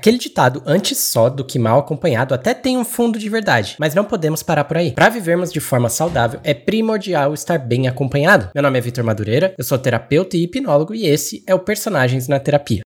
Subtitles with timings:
[0.00, 3.94] Aquele ditado antes só do que mal acompanhado até tem um fundo de verdade, mas
[3.94, 4.92] não podemos parar por aí.
[4.92, 8.48] Para vivermos de forma saudável, é primordial estar bem acompanhado.
[8.54, 12.28] Meu nome é Vitor Madureira, eu sou terapeuta e hipnólogo e esse é o Personagens
[12.28, 12.80] na Terapia.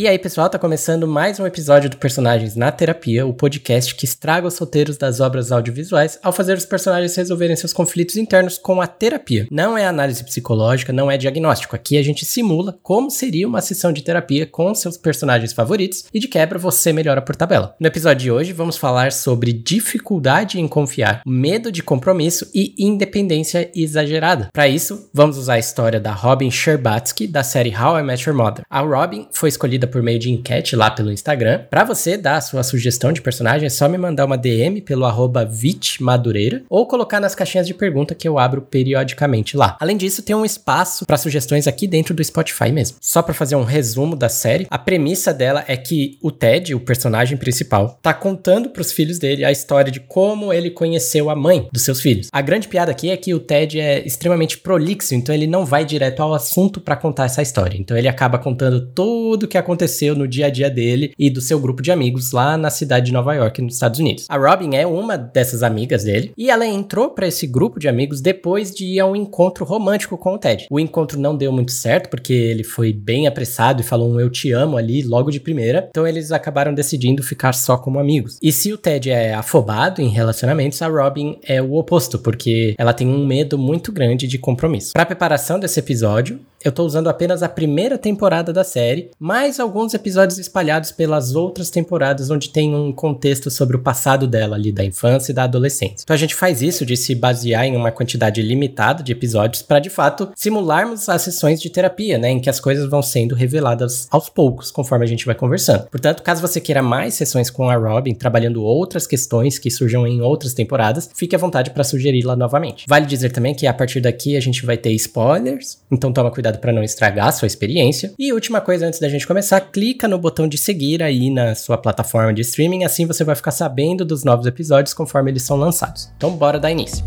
[0.00, 4.06] E aí, pessoal, tá começando mais um episódio do Personagens na Terapia, o podcast que
[4.06, 8.80] estraga os roteiros das obras audiovisuais ao fazer os personagens resolverem seus conflitos internos com
[8.80, 9.46] a terapia.
[9.50, 11.76] Não é análise psicológica, não é diagnóstico.
[11.76, 16.18] Aqui a gente simula como seria uma sessão de terapia com seus personagens favoritos e
[16.18, 17.76] de quebra você melhora por tabela.
[17.78, 23.70] No episódio de hoje vamos falar sobre dificuldade em confiar, medo de compromisso e independência
[23.76, 24.48] exagerada.
[24.50, 28.34] Para isso, vamos usar a história da Robin Sherbatsky da série How I Met Your
[28.34, 28.64] Mother.
[28.70, 31.64] A Robin foi escolhida por meio de enquete lá pelo Instagram.
[31.68, 35.04] Para você dar a sua sugestão de personagem, é só me mandar uma DM pelo
[35.04, 39.76] arroba vitmadureira ou colocar nas caixinhas de pergunta que eu abro periodicamente lá.
[39.80, 42.96] Além disso, tem um espaço para sugestões aqui dentro do Spotify mesmo.
[43.00, 46.80] Só para fazer um resumo da série, a premissa dela é que o Ted, o
[46.80, 51.36] personagem principal, tá contando para os filhos dele a história de como ele conheceu a
[51.36, 52.28] mãe dos seus filhos.
[52.32, 55.84] A grande piada aqui é que o Ted é extremamente prolixo, então ele não vai
[55.84, 57.76] direto ao assunto para contar essa história.
[57.76, 61.30] Então ele acaba contando tudo o que aconteceu aconteceu no dia a dia dele e
[61.30, 64.26] do seu grupo de amigos lá na cidade de Nova York, nos Estados Unidos.
[64.28, 68.20] A Robin é uma dessas amigas dele e ela entrou para esse grupo de amigos
[68.20, 70.66] depois de ir a um encontro romântico com o Ted.
[70.70, 74.28] O encontro não deu muito certo porque ele foi bem apressado e falou um eu
[74.28, 78.36] te amo ali logo de primeira, então eles acabaram decidindo ficar só como amigos.
[78.42, 82.92] E se o Ted é afobado em relacionamentos, a Robin é o oposto, porque ela
[82.92, 84.92] tem um medo muito grande de compromisso.
[84.92, 89.94] Para preparação desse episódio, eu tô usando apenas a primeira temporada da série, mais alguns
[89.94, 94.84] episódios espalhados pelas outras temporadas onde tem um contexto sobre o passado dela ali da
[94.84, 96.02] infância e da adolescência.
[96.02, 99.78] Então a gente faz isso de se basear em uma quantidade limitada de episódios para
[99.78, 104.06] de fato simularmos as sessões de terapia, né, em que as coisas vão sendo reveladas
[104.10, 105.86] aos poucos conforme a gente vai conversando.
[105.86, 110.20] Portanto, caso você queira mais sessões com a Robin trabalhando outras questões que surjam em
[110.20, 112.84] outras temporadas, fique à vontade para sugerir-la novamente.
[112.86, 116.49] Vale dizer também que a partir daqui a gente vai ter spoilers, então toma cuidado
[116.50, 118.12] cuidado para não estragar a sua experiência.
[118.18, 121.78] E última coisa antes da gente começar, clica no botão de seguir aí na sua
[121.78, 126.10] plataforma de streaming, assim você vai ficar sabendo dos novos episódios conforme eles são lançados.
[126.16, 127.04] Então bora dar início.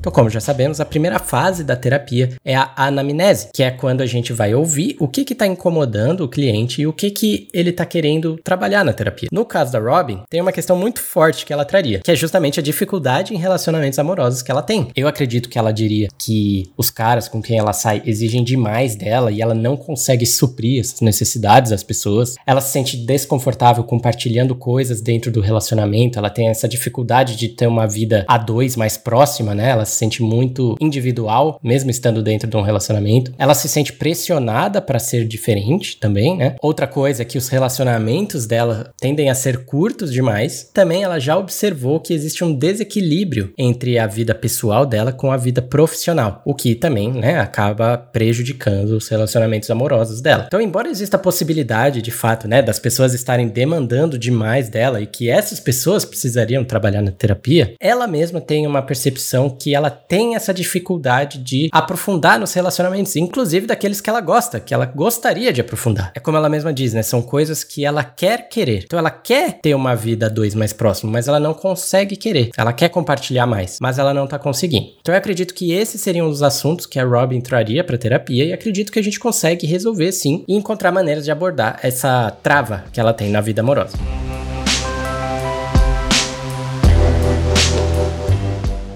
[0.00, 4.00] Então, como já sabemos, a primeira fase da terapia é a anamnese, que é quando
[4.00, 7.68] a gente vai ouvir o que está incomodando o cliente e o que, que ele
[7.68, 9.28] está querendo trabalhar na terapia.
[9.30, 12.58] No caso da Robin, tem uma questão muito forte que ela traria, que é justamente
[12.58, 14.88] a dificuldade em relacionamentos amorosos que ela tem.
[14.96, 19.30] Eu acredito que ela diria que os caras com quem ela sai exigem demais dela
[19.30, 22.36] e ela não consegue suprir essas necessidades das pessoas.
[22.46, 27.66] Ela se sente desconfortável compartilhando coisas dentro do relacionamento, ela tem essa dificuldade de ter
[27.66, 29.68] uma vida a dois mais próxima, né?
[29.68, 33.32] Ela se sente muito individual, mesmo estando dentro de um relacionamento.
[33.38, 36.56] Ela se sente pressionada para ser diferente também, né?
[36.62, 40.70] Outra coisa é que os relacionamentos dela tendem a ser curtos demais.
[40.72, 45.36] Também ela já observou que existe um desequilíbrio entre a vida pessoal dela com a
[45.36, 50.44] vida profissional, o que também, né, acaba prejudicando os relacionamentos amorosos dela.
[50.46, 55.06] Então, embora exista a possibilidade, de fato, né, das pessoas estarem demandando demais dela e
[55.06, 60.34] que essas pessoas precisariam trabalhar na terapia, ela mesma tem uma percepção que ela tem
[60.34, 65.60] essa dificuldade de aprofundar nos relacionamentos, inclusive daqueles que ela gosta, que ela gostaria de
[65.60, 66.10] aprofundar.
[66.14, 67.02] É como ela mesma diz, né?
[67.02, 68.82] São coisas que ela quer querer.
[68.84, 72.50] Então ela quer ter uma vida dois mais próximo, mas ela não consegue querer.
[72.56, 74.88] Ela quer compartilhar mais, mas ela não tá conseguindo.
[75.00, 78.52] Então eu acredito que esses seriam os assuntos que a Robin traria para terapia e
[78.52, 82.98] acredito que a gente consegue resolver sim e encontrar maneiras de abordar essa trava que
[82.98, 83.96] ela tem na vida amorosa.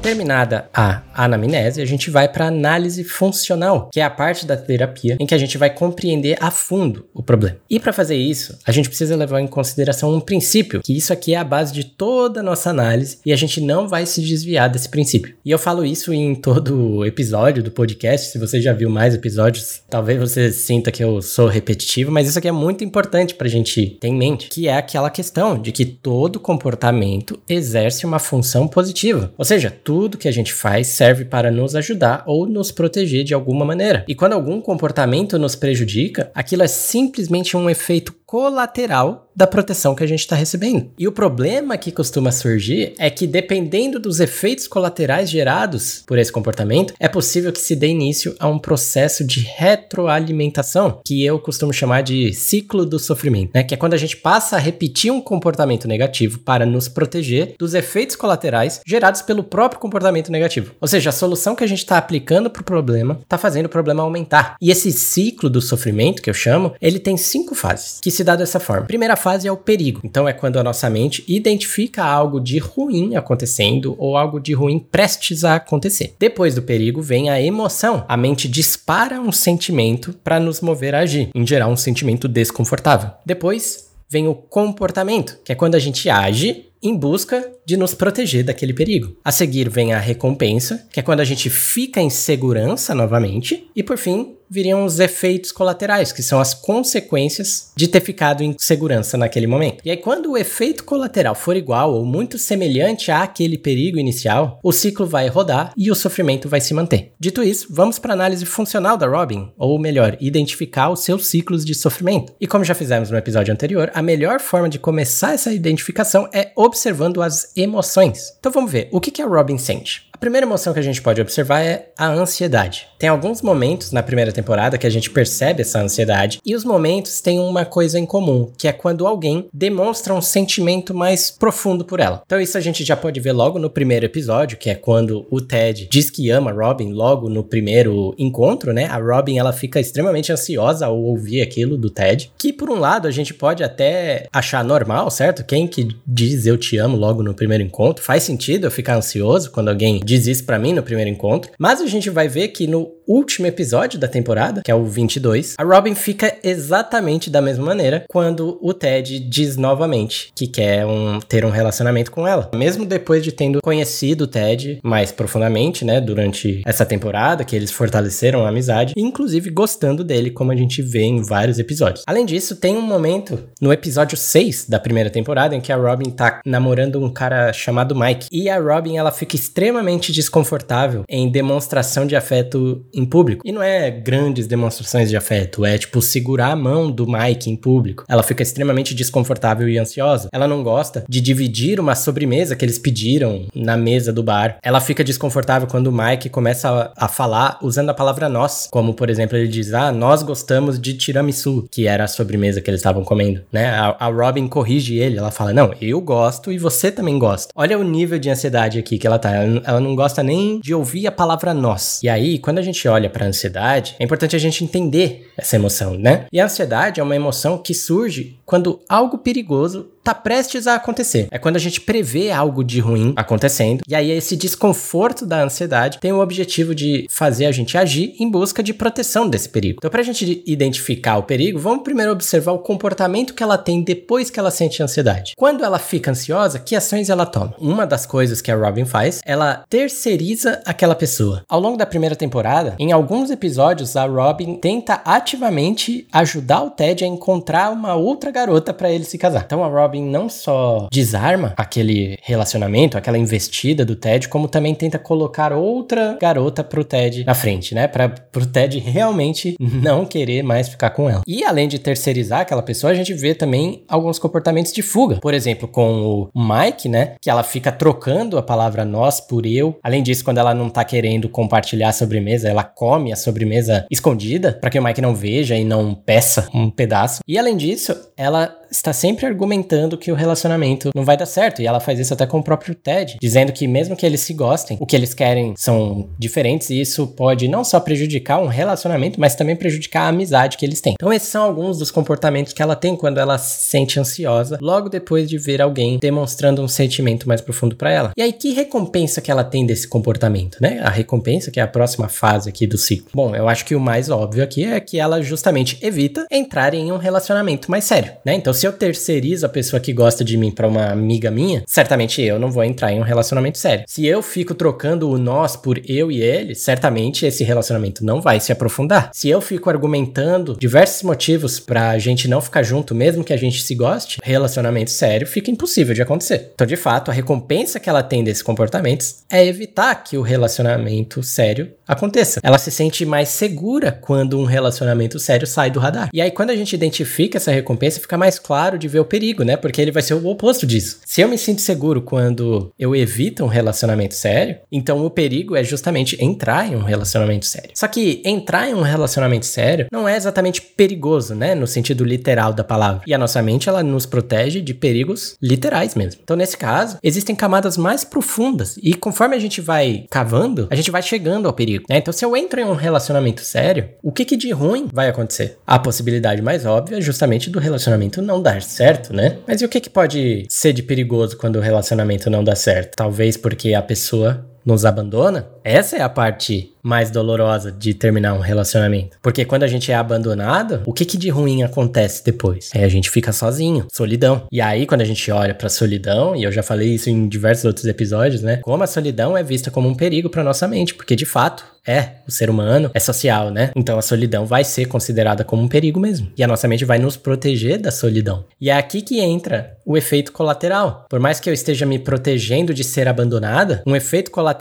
[0.04, 5.16] Terminada a anamnese, a gente vai para análise funcional, que é a parte da terapia
[5.18, 7.56] em que a gente vai compreender a fundo o problema.
[7.70, 11.32] E para fazer isso, a gente precisa levar em consideração um princípio, que isso aqui
[11.32, 14.68] é a base de toda a nossa análise e a gente não vai se desviar
[14.68, 15.34] desse princípio.
[15.42, 19.80] E eu falo isso em todo episódio do podcast, se você já viu mais episódios,
[19.88, 23.50] talvez você sinta que eu sou repetitivo, mas isso aqui é muito importante para a
[23.50, 28.68] gente ter em mente, que é aquela questão de que todo comportamento exerce uma função
[28.68, 29.32] positiva.
[29.38, 33.32] Ou seja, tudo que a gente faz serve para nos ajudar ou nos proteger de
[33.32, 34.04] alguma maneira.
[34.08, 40.04] E quando algum comportamento nos prejudica, aquilo é simplesmente um efeito colateral da proteção que
[40.04, 40.90] a gente está recebendo.
[40.98, 46.30] E o problema que costuma surgir é que, dependendo dos efeitos colaterais gerados por esse
[46.30, 51.72] comportamento, é possível que se dê início a um processo de retroalimentação, que eu costumo
[51.72, 53.64] chamar de ciclo do sofrimento, né?
[53.64, 57.74] Que é quando a gente passa a repetir um comportamento negativo para nos proteger dos
[57.74, 60.72] efeitos colaterais gerados pelo próprio comportamento negativo.
[60.80, 63.70] Ou seja, a solução que a gente está aplicando para o problema está fazendo o
[63.70, 64.56] problema aumentar.
[64.60, 68.34] E esse ciclo do sofrimento, que eu chamo, ele tem cinco fases, que se dá
[68.34, 68.86] dessa forma.
[68.86, 70.00] Primeira fase é o perigo.
[70.02, 74.78] Então é quando a nossa mente identifica algo de ruim acontecendo ou algo de ruim
[74.78, 76.14] prestes a acontecer.
[76.18, 78.04] Depois do perigo vem a emoção.
[78.08, 83.10] A mente dispara um sentimento para nos mover a agir, em geral um sentimento desconfortável.
[83.24, 88.44] Depois vem o comportamento, que é quando a gente age em busca de nos proteger
[88.44, 89.16] daquele perigo.
[89.24, 93.82] A seguir vem a recompensa, que é quando a gente fica em segurança novamente, e
[93.82, 99.18] por fim viriam os efeitos colaterais, que são as consequências de ter ficado em segurança
[99.18, 99.82] naquele momento.
[99.84, 104.70] E aí, quando o efeito colateral for igual ou muito semelhante àquele perigo inicial, o
[104.70, 107.12] ciclo vai rodar e o sofrimento vai se manter.
[107.18, 111.64] Dito isso, vamos para a análise funcional da Robin, ou melhor, identificar os seus ciclos
[111.64, 112.32] de sofrimento.
[112.40, 116.52] E como já fizemos no episódio anterior, a melhor forma de começar essa identificação é
[116.54, 118.34] observando as emoções.
[118.38, 120.08] Então vamos ver, o que a Robin sente?
[120.14, 122.86] A primeira emoção que a gente pode observar é a ansiedade.
[123.04, 127.20] Tem alguns momentos na primeira temporada que a gente percebe essa ansiedade, e os momentos
[127.20, 132.00] têm uma coisa em comum, que é quando alguém demonstra um sentimento mais profundo por
[132.00, 132.22] ela.
[132.24, 135.38] Então, isso a gente já pode ver logo no primeiro episódio, que é quando o
[135.38, 138.86] Ted diz que ama Robin logo no primeiro encontro, né?
[138.86, 143.06] A Robin ela fica extremamente ansiosa ao ouvir aquilo do Ted, que por um lado
[143.06, 145.44] a gente pode até achar normal, certo?
[145.44, 149.50] Quem que diz eu te amo logo no primeiro encontro, faz sentido eu ficar ansioso
[149.50, 151.52] quando alguém diz isso para mim no primeiro encontro.
[151.58, 155.54] Mas a gente vai ver que no último episódio da temporada, que é o 22,
[155.58, 161.20] a Robin fica exatamente da mesma maneira quando o Ted diz novamente que quer um,
[161.20, 162.50] ter um relacionamento com ela.
[162.54, 167.70] Mesmo depois de tendo conhecido o Ted mais profundamente, né, durante essa temporada, que eles
[167.70, 172.04] fortaleceram a amizade, inclusive gostando dele, como a gente vê em vários episódios.
[172.06, 176.10] Além disso, tem um momento no episódio 6 da primeira temporada em que a Robin
[176.10, 178.28] tá namorando um cara chamado Mike.
[178.30, 183.42] E a Robin, ela fica extremamente desconfortável em demonstração de afeto em público.
[183.44, 187.56] E não é grandes demonstrações de afeto, é tipo segurar a mão do Mike em
[187.56, 188.04] público.
[188.08, 190.28] Ela fica extremamente desconfortável e ansiosa.
[190.32, 194.58] Ela não gosta de dividir uma sobremesa que eles pediram na mesa do bar.
[194.62, 198.94] Ela fica desconfortável quando o Mike começa a, a falar usando a palavra nós, como
[198.94, 202.80] por exemplo ele diz: "Ah, nós gostamos de tiramisu", que era a sobremesa que eles
[202.80, 203.70] estavam comendo, né?
[203.70, 207.52] A, a Robin corrige ele, ela fala: "Não, eu gosto e você também gosta".
[207.54, 209.30] Olha o nível de ansiedade aqui que ela tá.
[209.30, 212.00] Ela, ela não gosta nem de ouvir a palavra nós.
[212.02, 215.56] E aí, quando a gente olha para a ansiedade, é importante a gente entender essa
[215.56, 216.26] emoção, né?
[216.32, 221.26] E a ansiedade é uma emoção que surge quando algo perigoso tá prestes a acontecer.
[221.30, 225.98] É quando a gente prevê algo de ruim acontecendo, e aí esse desconforto da ansiedade
[225.98, 229.78] tem o objetivo de fazer a gente agir em busca de proteção desse perigo.
[229.78, 234.28] Então, pra gente identificar o perigo, vamos primeiro observar o comportamento que ela tem depois
[234.28, 235.32] que ela sente ansiedade.
[235.36, 237.54] Quando ela fica ansiosa, que ações ela toma?
[237.58, 241.42] Uma das coisas que a Robin faz, ela terceiriza aquela pessoa.
[241.48, 247.04] Ao longo da primeira temporada, em alguns episódios, a Robin tenta ativamente ajudar o Ted
[247.04, 249.44] a encontrar uma outra garota para ele se casar.
[249.46, 254.98] Então a Robin não só desarma aquele relacionamento, aquela investida do Ted, como também tenta
[254.98, 257.86] colocar outra garota pro Ted na frente, né?
[257.86, 261.22] Para pro Ted realmente não querer mais ficar com ela.
[261.26, 265.18] E além de terceirizar aquela pessoa, a gente vê também alguns comportamentos de fuga.
[265.20, 267.14] Por exemplo, com o Mike, né?
[267.20, 269.78] Que ela fica trocando a palavra nós por eu.
[269.82, 274.52] Além disso, quando ela não tá querendo compartilhar a sobremesa, ela come a sobremesa escondida
[274.52, 277.20] para que o Mike não veja e não peça um pedaço.
[277.26, 281.62] E além disso, ela está sempre argumentando que o relacionamento não vai dar certo.
[281.62, 284.34] E ela faz isso até com o próprio Ted, dizendo que mesmo que eles se
[284.34, 289.20] gostem, o que eles querem são diferentes e isso pode não só prejudicar um relacionamento,
[289.20, 290.94] mas também prejudicar a amizade que eles têm.
[290.94, 294.88] Então, esses são alguns dos comportamentos que ela tem quando ela se sente ansiosa, logo
[294.88, 298.12] depois de ver alguém demonstrando um sentimento mais profundo para ela.
[298.16, 300.80] E aí, que recompensa que ela tem desse comportamento, né?
[300.82, 303.10] A recompensa, que é a próxima fase aqui do ciclo.
[303.14, 306.92] Bom, eu acho que o mais óbvio aqui é que ela justamente evita entrar em
[306.92, 308.34] um relacionamento mais sério, né?
[308.34, 312.22] Então, se eu terceirizo a pessoa que gosta de mim para uma amiga minha, certamente
[312.22, 313.84] eu não vou entrar em um relacionamento sério.
[313.86, 318.40] Se eu fico trocando o nós por eu e ele, certamente esse relacionamento não vai
[318.40, 319.10] se aprofundar.
[319.12, 323.62] Se eu fico argumentando diversos motivos pra gente não ficar junto, mesmo que a gente
[323.62, 326.52] se goste, relacionamento sério fica impossível de acontecer.
[326.54, 331.22] Então, de fato, a recompensa que ela tem desses comportamentos é evitar que o relacionamento
[331.22, 332.40] sério aconteça.
[332.42, 336.08] Ela se sente mais segura quando um relacionamento sério sai do radar.
[336.12, 339.42] E aí, quando a gente identifica essa recompensa, fica mais claro de ver o perigo,
[339.42, 339.56] né?
[339.56, 341.00] Porque ele vai ser o oposto disso.
[341.04, 345.64] Se eu me sinto seguro quando eu evito um relacionamento sério, então o perigo é
[345.64, 347.70] justamente entrar em um relacionamento sério.
[347.74, 351.54] Só que entrar em um relacionamento sério não é exatamente perigoso, né?
[351.54, 353.02] No sentido literal da palavra.
[353.06, 356.20] E a nossa mente, ela nos protege de perigos literais mesmo.
[356.22, 358.76] Então, nesse caso, existem camadas mais profundas.
[358.82, 361.84] E conforme a gente vai cavando, a gente vai chegando ao perigo.
[361.88, 361.98] Né?
[361.98, 365.58] Então, se eu entro em um relacionamento sério, o que, que de ruim vai acontecer?
[365.66, 369.38] A possibilidade mais óbvia é justamente do relacionamento não dar certo, né?
[369.46, 372.94] Mas e o que, que pode ser de perigoso quando o relacionamento não dá certo?
[372.96, 378.40] Talvez porque a pessoa nos abandona, essa é a parte mais dolorosa de terminar um
[378.40, 379.16] relacionamento.
[379.22, 382.70] Porque quando a gente é abandonado, o que, que de ruim acontece depois?
[382.74, 384.46] É a gente fica sozinho, solidão.
[384.52, 387.64] E aí, quando a gente olha pra solidão, e eu já falei isso em diversos
[387.64, 388.58] outros episódios, né?
[388.58, 392.16] Como a solidão é vista como um perigo para nossa mente, porque de fato é,
[392.26, 393.70] o ser humano é social, né?
[393.76, 396.30] Então a solidão vai ser considerada como um perigo mesmo.
[396.36, 398.44] E a nossa mente vai nos proteger da solidão.
[398.60, 401.06] E é aqui que entra o efeito colateral.
[401.08, 404.53] Por mais que eu esteja me protegendo de ser abandonada, um efeito colateral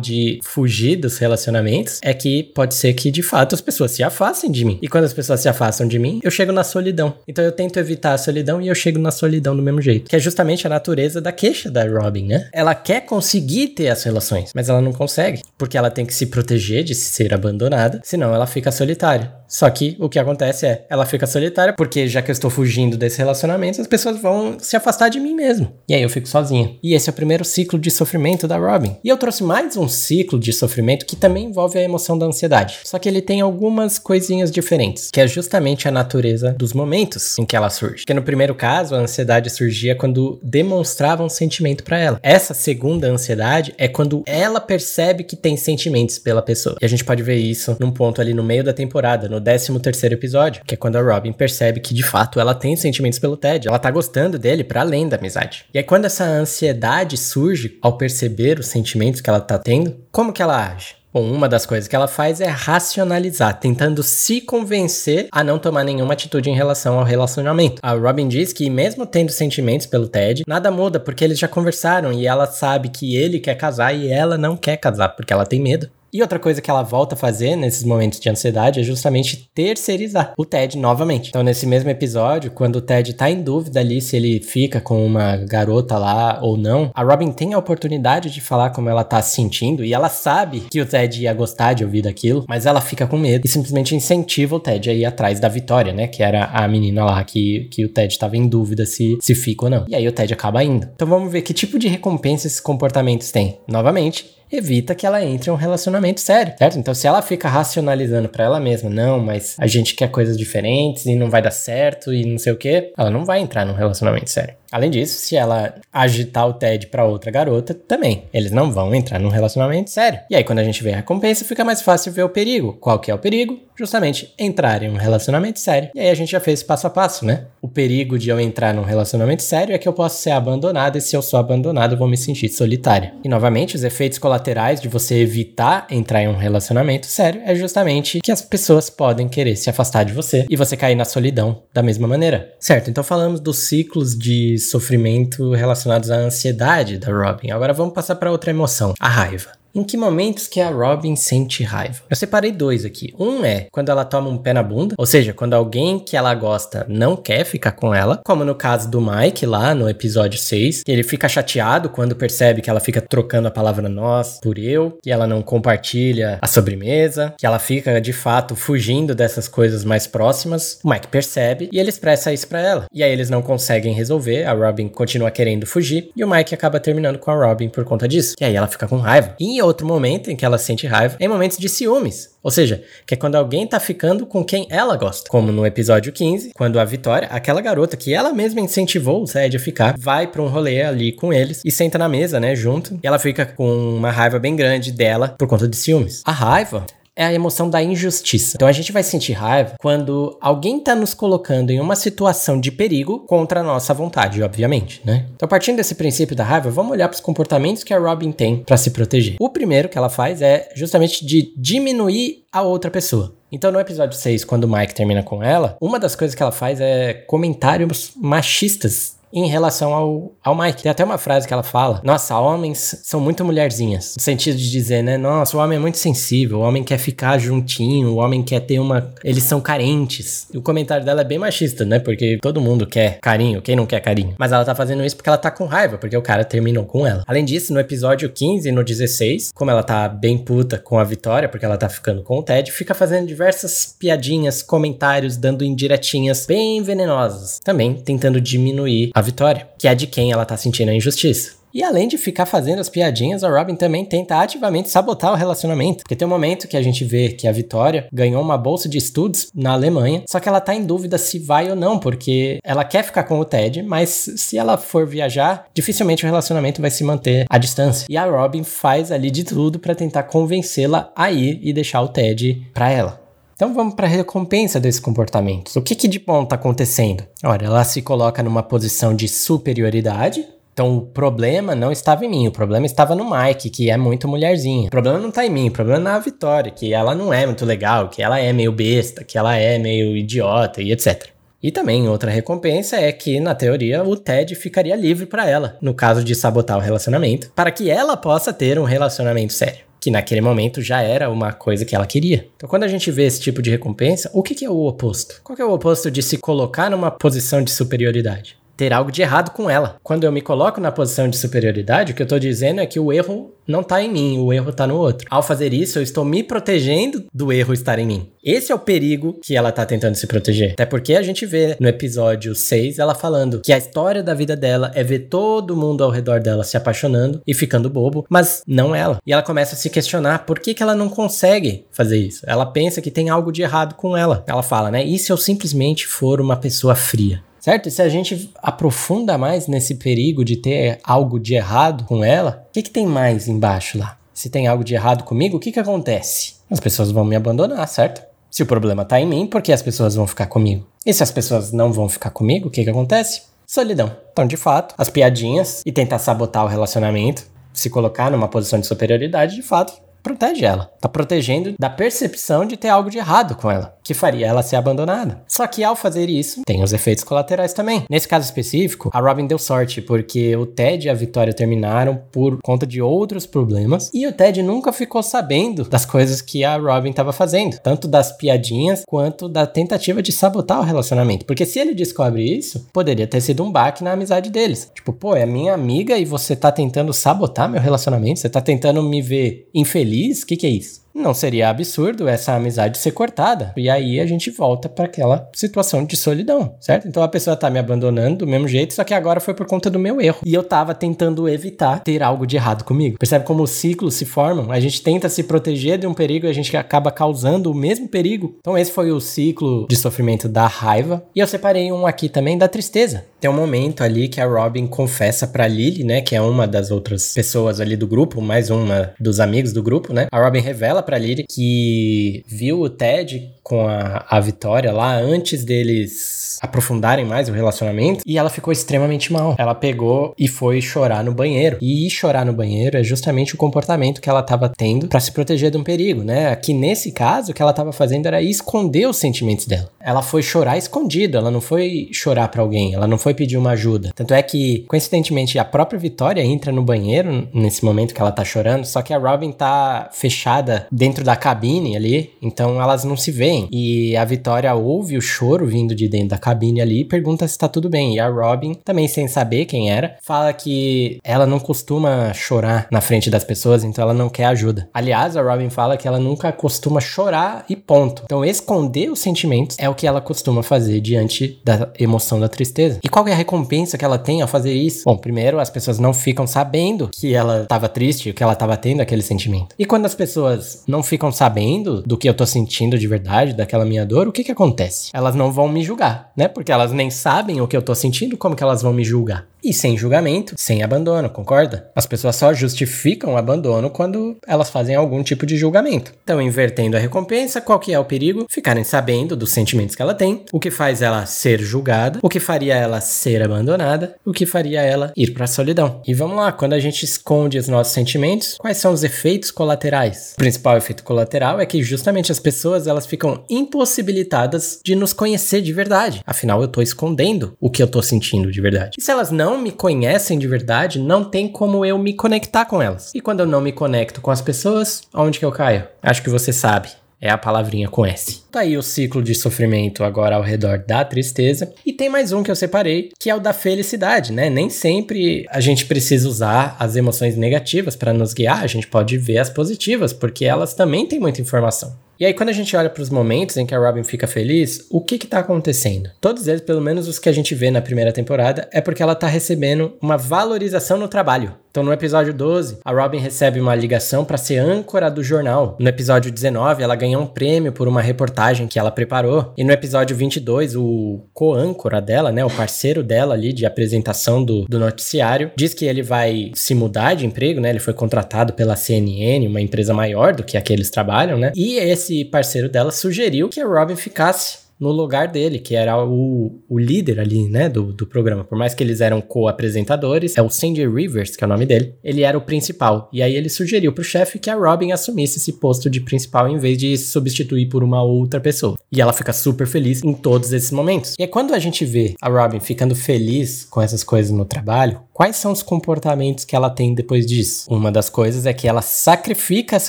[0.00, 4.50] de fugir dos relacionamentos é que pode ser que de fato as pessoas se afastem
[4.50, 4.78] de mim.
[4.82, 7.14] E quando as pessoas se afastam de mim, eu chego na solidão.
[7.26, 10.08] Então eu tento evitar a solidão e eu chego na solidão do mesmo jeito.
[10.08, 12.48] Que é justamente a natureza da queixa da Robin, né?
[12.52, 16.26] Ela quer conseguir ter as relações, mas ela não consegue, porque ela tem que se
[16.26, 19.39] proteger de ser abandonada, senão ela fica solitária.
[19.50, 22.96] Só que o que acontece é, ela fica solitária porque já que eu estou fugindo
[22.96, 25.72] desse relacionamento, as pessoas vão se afastar de mim mesmo.
[25.88, 26.76] E aí eu fico sozinha.
[26.80, 28.96] E esse é o primeiro ciclo de sofrimento da Robin.
[29.02, 32.78] E eu trouxe mais um ciclo de sofrimento que também envolve a emoção da ansiedade.
[32.84, 37.44] Só que ele tem algumas coisinhas diferentes, que é justamente a natureza dos momentos em
[37.44, 38.04] que ela surge.
[38.04, 42.20] Que no primeiro caso, a ansiedade surgia quando demonstrava um sentimento para ela.
[42.22, 46.76] Essa segunda ansiedade é quando ela percebe que tem sentimentos pela pessoa.
[46.80, 49.78] E a gente pode ver isso num ponto ali no meio da temporada, no 13
[49.80, 53.36] terceiro episódio, que é quando a Robin percebe que de fato ela tem sentimentos pelo
[53.36, 55.64] Ted, ela tá gostando dele para além da amizade.
[55.72, 60.32] E aí quando essa ansiedade surge ao perceber os sentimentos que ela tá tendo, como
[60.32, 61.00] que ela age?
[61.12, 65.82] Bom, uma das coisas que ela faz é racionalizar, tentando se convencer a não tomar
[65.82, 67.80] nenhuma atitude em relação ao relacionamento.
[67.82, 72.12] A Robin diz que, mesmo tendo sentimentos pelo Ted, nada muda porque eles já conversaram
[72.12, 75.60] e ela sabe que ele quer casar e ela não quer casar porque ela tem
[75.60, 75.90] medo.
[76.12, 80.32] E outra coisa que ela volta a fazer nesses momentos de ansiedade é justamente terceirizar
[80.36, 81.28] o Ted novamente.
[81.28, 85.04] Então, nesse mesmo episódio, quando o Ted tá em dúvida ali se ele fica com
[85.04, 89.22] uma garota lá ou não, a Robin tem a oportunidade de falar como ela tá
[89.22, 92.80] se sentindo e ela sabe que o Ted ia gostar de ouvir daquilo, mas ela
[92.80, 96.06] fica com medo e simplesmente incentiva o Ted a ir atrás da Vitória, né?
[96.06, 99.66] Que era a menina lá que, que o Ted tava em dúvida se, se fica
[99.66, 99.84] ou não.
[99.88, 100.88] E aí o Ted acaba indo.
[100.94, 103.58] Então vamos ver que tipo de recompensa esses comportamentos têm.
[103.68, 106.78] Novamente, evita que ela entre em um relacionamento sério, certo?
[106.78, 111.06] Então, se ela fica racionalizando para ela mesma, não, mas a gente quer coisas diferentes
[111.06, 113.74] e não vai dar certo e não sei o que, ela não vai entrar num
[113.74, 114.54] relacionamento sério.
[114.70, 118.24] Além disso, se ela agitar o Ted para outra garota, também.
[118.32, 120.20] Eles não vão entrar num relacionamento sério.
[120.30, 122.76] E aí, quando a gente vê a recompensa, fica mais fácil ver o perigo.
[122.80, 123.58] Qual que é o perigo?
[123.76, 125.90] Justamente entrar em um relacionamento sério.
[125.94, 127.46] E aí a gente já fez passo a passo, né?
[127.62, 131.00] O perigo de eu entrar num relacionamento sério é que eu posso ser abandonado e
[131.00, 133.14] se eu sou abandonado, eu vou me sentir solitária.
[133.24, 138.20] E novamente, os efeitos colaterais de você evitar entrar em um relacionamento sério é justamente
[138.20, 141.82] que as pessoas podem querer se afastar de você e você cair na solidão da
[141.82, 142.52] mesma maneira.
[142.60, 142.90] Certo?
[142.90, 147.50] Então falamos dos ciclos de sofrimento relacionados à ansiedade da Robin.
[147.50, 149.59] Agora vamos passar para outra emoção, a raiva.
[149.72, 152.02] Em que momentos que a Robin sente raiva?
[152.10, 153.14] Eu separei dois aqui.
[153.16, 156.34] Um é quando ela toma um pé na bunda, ou seja, quando alguém que ela
[156.34, 160.82] gosta não quer ficar com ela, como no caso do Mike lá no episódio 6,
[160.82, 164.98] que ele fica chateado quando percebe que ela fica trocando a palavra nós por eu,
[165.00, 170.04] que ela não compartilha a sobremesa, que ela fica de fato fugindo dessas coisas mais
[170.04, 170.80] próximas.
[170.82, 172.86] O Mike percebe e ele expressa isso para ela.
[172.92, 176.80] E aí eles não conseguem resolver, a Robin continua querendo fugir e o Mike acaba
[176.80, 178.34] terminando com a Robin por conta disso.
[178.40, 179.36] E aí ela fica com raiva.
[179.38, 182.30] E outro momento em que ela sente raiva é em momentos de ciúmes.
[182.42, 185.28] Ou seja, que é quando alguém tá ficando com quem ela gosta.
[185.28, 189.56] Como no episódio 15, quando a Vitória, aquela garota que ela mesma incentivou o Zed
[189.56, 192.98] a ficar, vai pra um rolê ali com eles e senta na mesa, né, junto.
[193.02, 196.22] E ela fica com uma raiva bem grande dela por conta de ciúmes.
[196.24, 196.86] A raiva
[197.20, 198.52] é a emoção da injustiça.
[198.56, 202.72] Então a gente vai sentir raiva quando alguém está nos colocando em uma situação de
[202.72, 205.26] perigo contra a nossa vontade, obviamente, né?
[205.36, 208.64] Então partindo desse princípio da raiva, vamos olhar para os comportamentos que a Robin tem
[208.64, 209.36] para se proteger.
[209.38, 213.34] O primeiro que ela faz é justamente de diminuir a outra pessoa.
[213.52, 216.52] Então, no episódio 6, quando o Mike termina com ela, uma das coisas que ela
[216.52, 220.82] faz é comentários machistas em relação ao, ao Mike.
[220.82, 224.14] Tem até uma frase que ela fala: Nossa, homens são muito mulherzinhas.
[224.16, 225.16] No sentido de dizer, né?
[225.16, 228.78] Nossa, o homem é muito sensível, o homem quer ficar juntinho, o homem quer ter
[228.78, 229.12] uma.
[229.22, 230.46] Eles são carentes.
[230.52, 231.98] E o comentário dela é bem machista, né?
[231.98, 234.34] Porque todo mundo quer carinho, quem não quer carinho?
[234.38, 237.06] Mas ela tá fazendo isso porque ela tá com raiva, porque o cara terminou com
[237.06, 237.22] ela.
[237.26, 241.04] Além disso, no episódio 15 e no 16, como ela tá bem puta com a
[241.04, 246.46] Vitória, porque ela tá ficando com o Ted, fica fazendo diversas piadinhas, comentários, dando indiretinhas
[246.46, 247.58] bem venenosas.
[247.62, 251.60] Também tentando diminuir a vitória, que é de quem ela tá sentindo a injustiça.
[251.72, 256.02] E além de ficar fazendo as piadinhas, a Robin também tenta ativamente sabotar o relacionamento.
[256.02, 258.98] Porque tem um momento que a gente vê que a Vitória ganhou uma bolsa de
[258.98, 262.84] estudos na Alemanha, só que ela tá em dúvida se vai ou não, porque ela
[262.84, 267.04] quer ficar com o Ted, mas se ela for viajar, dificilmente o relacionamento vai se
[267.04, 268.06] manter à distância.
[268.08, 272.08] E a Robin faz ali de tudo para tentar convencê-la a ir e deixar o
[272.08, 273.29] Ted para ela.
[273.60, 275.76] Então vamos para a recompensa desses comportamentos.
[275.76, 277.24] O que, que de bom está acontecendo?
[277.44, 280.46] Olha, ela se coloca numa posição de superioridade.
[280.72, 284.26] Então o problema não estava em mim, o problema estava no Mike, que é muito
[284.26, 284.86] mulherzinha.
[284.86, 287.44] O problema não está em mim, o problema é na Vitória, que ela não é
[287.44, 291.28] muito legal, que ela é meio besta, que ela é meio idiota e etc.
[291.62, 295.92] E também outra recompensa é que, na teoria, o Ted ficaria livre para ela, no
[295.92, 300.40] caso de sabotar o relacionamento, para que ela possa ter um relacionamento sério que naquele
[300.40, 302.48] momento já era uma coisa que ela queria.
[302.56, 305.40] Então, quando a gente vê esse tipo de recompensa, o que, que é o oposto?
[305.44, 308.59] Qual é o oposto de se colocar numa posição de superioridade?
[308.80, 309.96] Ter algo de errado com ela.
[310.02, 312.98] Quando eu me coloco na posição de superioridade, o que eu estou dizendo é que
[312.98, 315.28] o erro não está em mim, o erro está no outro.
[315.30, 318.32] Ao fazer isso, eu estou me protegendo do erro estar em mim.
[318.42, 320.72] Esse é o perigo que ela está tentando se proteger.
[320.72, 324.56] Até porque a gente vê no episódio 6 ela falando que a história da vida
[324.56, 328.94] dela é ver todo mundo ao redor dela se apaixonando e ficando bobo, mas não
[328.94, 329.18] ela.
[329.26, 332.40] E ela começa a se questionar por que, que ela não consegue fazer isso.
[332.46, 334.42] Ela pensa que tem algo de errado com ela.
[334.46, 335.04] Ela fala, né?
[335.04, 337.42] E se eu simplesmente for uma pessoa fria?
[337.60, 337.88] Certo?
[337.88, 342.66] E se a gente aprofunda mais nesse perigo de ter algo de errado com ela,
[342.68, 344.16] o que, que tem mais embaixo lá?
[344.32, 346.54] Se tem algo de errado comigo, o que, que acontece?
[346.70, 348.22] As pessoas vão me abandonar, certo?
[348.50, 350.86] Se o problema tá em mim, por que as pessoas vão ficar comigo?
[351.04, 353.42] E se as pessoas não vão ficar comigo, o que, que acontece?
[353.66, 354.10] Solidão.
[354.32, 358.86] Então, de fato, as piadinhas e tentar sabotar o relacionamento, se colocar numa posição de
[358.86, 360.90] superioridade, de fato, protege ela.
[361.00, 364.76] Tá protegendo da percepção de ter algo de errado com ela, que faria ela ser
[364.76, 365.42] abandonada.
[365.48, 368.04] Só que ao fazer isso, tem os efeitos colaterais também.
[368.08, 372.58] Nesse caso específico, a Robin deu sorte, porque o Ted e a Vitória terminaram por
[372.62, 377.10] conta de outros problemas, e o Ted nunca ficou sabendo das coisas que a Robin
[377.10, 381.46] estava fazendo, tanto das piadinhas quanto da tentativa de sabotar o relacionamento.
[381.46, 384.90] Porque se ele descobre isso, poderia ter sido um baque na amizade deles.
[384.94, 389.02] Tipo, pô, é minha amiga e você tá tentando sabotar meu relacionamento, você tá tentando
[389.02, 390.42] me ver infeliz feliz?
[390.42, 391.02] O que, que é isso?
[391.14, 393.72] Não seria absurdo essa amizade ser cortada.
[393.76, 397.08] E aí a gente volta para aquela situação de solidão, certo?
[397.08, 399.90] Então a pessoa tá me abandonando do mesmo jeito, só que agora foi por conta
[399.90, 400.40] do meu erro.
[400.44, 403.18] E eu tava tentando evitar ter algo de errado comigo.
[403.18, 404.70] Percebe como os ciclos se formam?
[404.70, 408.08] A gente tenta se proteger de um perigo e a gente acaba causando o mesmo
[408.08, 408.56] perigo.
[408.60, 411.22] Então esse foi o ciclo de sofrimento da raiva.
[411.34, 413.24] E eu separei um aqui também da tristeza.
[413.40, 416.90] Tem um momento ali que a Robin confessa para Lily, né, que é uma das
[416.90, 420.26] outras pessoas ali do grupo, mais uma dos amigos do grupo, né?
[420.30, 425.64] A Robin revela para Lily que viu o Ted com a, a Vitória lá antes
[425.64, 429.54] deles aprofundarem mais o relacionamento e ela ficou extremamente mal.
[429.56, 431.78] Ela pegou e foi chorar no banheiro.
[431.80, 435.70] E chorar no banheiro é justamente o comportamento que ela estava tendo para se proteger
[435.70, 436.48] de um perigo, né?
[436.48, 439.88] Aqui nesse caso, o que ela estava fazendo era esconder os sentimentos dela.
[440.00, 443.70] Ela foi chorar escondido, ela não foi chorar para alguém, ela não foi pedir uma
[443.70, 444.10] ajuda.
[444.16, 448.44] Tanto é que, coincidentemente, a própria Vitória entra no banheiro nesse momento que ela tá
[448.44, 453.30] chorando, só que a Robin tá fechada dentro da cabine ali, então elas não se
[453.30, 453.59] veem.
[453.70, 457.58] E a Vitória ouve o choro vindo de dentro da cabine ali e pergunta se
[457.58, 458.14] tá tudo bem.
[458.14, 463.00] E a Robin, também sem saber quem era, fala que ela não costuma chorar na
[463.00, 464.88] frente das pessoas, então ela não quer ajuda.
[464.92, 468.22] Aliás, a Robin fala que ela nunca costuma chorar e ponto.
[468.24, 473.00] Então, esconder os sentimentos é o que ela costuma fazer diante da emoção da tristeza.
[473.02, 475.04] E qual é a recompensa que ela tem ao fazer isso?
[475.04, 479.00] Bom, primeiro, as pessoas não ficam sabendo que ela estava triste, que ela estava tendo
[479.00, 479.74] aquele sentimento.
[479.78, 483.84] E quando as pessoas não ficam sabendo do que eu tô sentindo de verdade, daquela
[483.84, 485.10] minha dor, o que que acontece?
[485.12, 486.48] Elas não vão me julgar, né?
[486.48, 489.46] Porque elas nem sabem o que eu tô sentindo, como que elas vão me julgar?
[489.62, 491.90] E sem julgamento, sem abandono, concorda?
[491.94, 496.12] As pessoas só justificam o abandono quando elas fazem algum tipo de julgamento.
[496.24, 498.46] Então, invertendo a recompensa, qual que é o perigo?
[498.48, 502.40] Ficarem sabendo dos sentimentos que ela tem, o que faz ela ser julgada, o que
[502.40, 506.00] faria ela ser abandonada, o que faria ela ir para a solidão.
[506.06, 510.32] E vamos lá, quando a gente esconde os nossos sentimentos, quais são os efeitos colaterais?
[510.34, 515.60] O principal efeito colateral é que justamente as pessoas elas ficam impossibilitadas de nos conhecer
[515.60, 516.22] de verdade.
[516.26, 518.96] Afinal, eu tô escondendo o que eu tô sentindo de verdade.
[518.98, 522.80] E se elas não me conhecem de verdade, não tem como eu me conectar com
[522.80, 523.12] elas.
[523.14, 525.86] E quando eu não me conecto com as pessoas, onde que eu caio?
[526.02, 526.90] Acho que você sabe.
[527.22, 528.44] É a palavrinha com S.
[528.50, 531.70] Tá aí o ciclo de sofrimento agora ao redor da tristeza.
[531.84, 534.48] E tem mais um que eu separei, que é o da felicidade, né?
[534.48, 539.18] Nem sempre a gente precisa usar as emoções negativas para nos guiar, a gente pode
[539.18, 541.94] ver as positivas, porque elas também têm muita informação.
[542.20, 544.86] E aí, quando a gente olha para os momentos em que a Robin fica feliz,
[544.90, 546.10] o que está acontecendo?
[546.20, 549.14] Todos eles, pelo menos os que a gente vê na primeira temporada, é porque ela
[549.14, 551.54] está recebendo uma valorização no trabalho.
[551.70, 555.76] Então, no episódio 12, a Robin recebe uma ligação para ser âncora do jornal.
[555.78, 559.54] No episódio 19, ela ganha um prêmio por uma reportagem que ela preparou.
[559.56, 564.64] E no episódio 22, o co-âncora dela, né, o parceiro dela ali de apresentação do,
[564.64, 567.70] do noticiário, diz que ele vai se mudar de emprego, né?
[567.70, 571.52] Ele foi contratado pela CNN, uma empresa maior do que a que eles trabalham, né?
[571.54, 576.02] E esse esse parceiro dela sugeriu que a Robin ficasse no lugar dele, que era
[576.02, 578.42] o, o líder ali, né, do, do programa.
[578.42, 581.94] Por mais que eles eram co-apresentadores, é o Sandy Rivers, que é o nome dele,
[582.02, 583.08] ele era o principal.
[583.12, 586.56] E aí ele sugeriu pro chefe que a Robin assumisse esse posto de principal em
[586.56, 588.78] vez de substituir por uma outra pessoa.
[588.90, 591.14] E ela fica super feliz em todos esses momentos.
[591.18, 595.00] E é quando a gente vê a Robin ficando feliz com essas coisas no trabalho,
[595.12, 597.66] quais são os comportamentos que ela tem depois disso?
[597.70, 599.88] Uma das coisas é que ela sacrifica as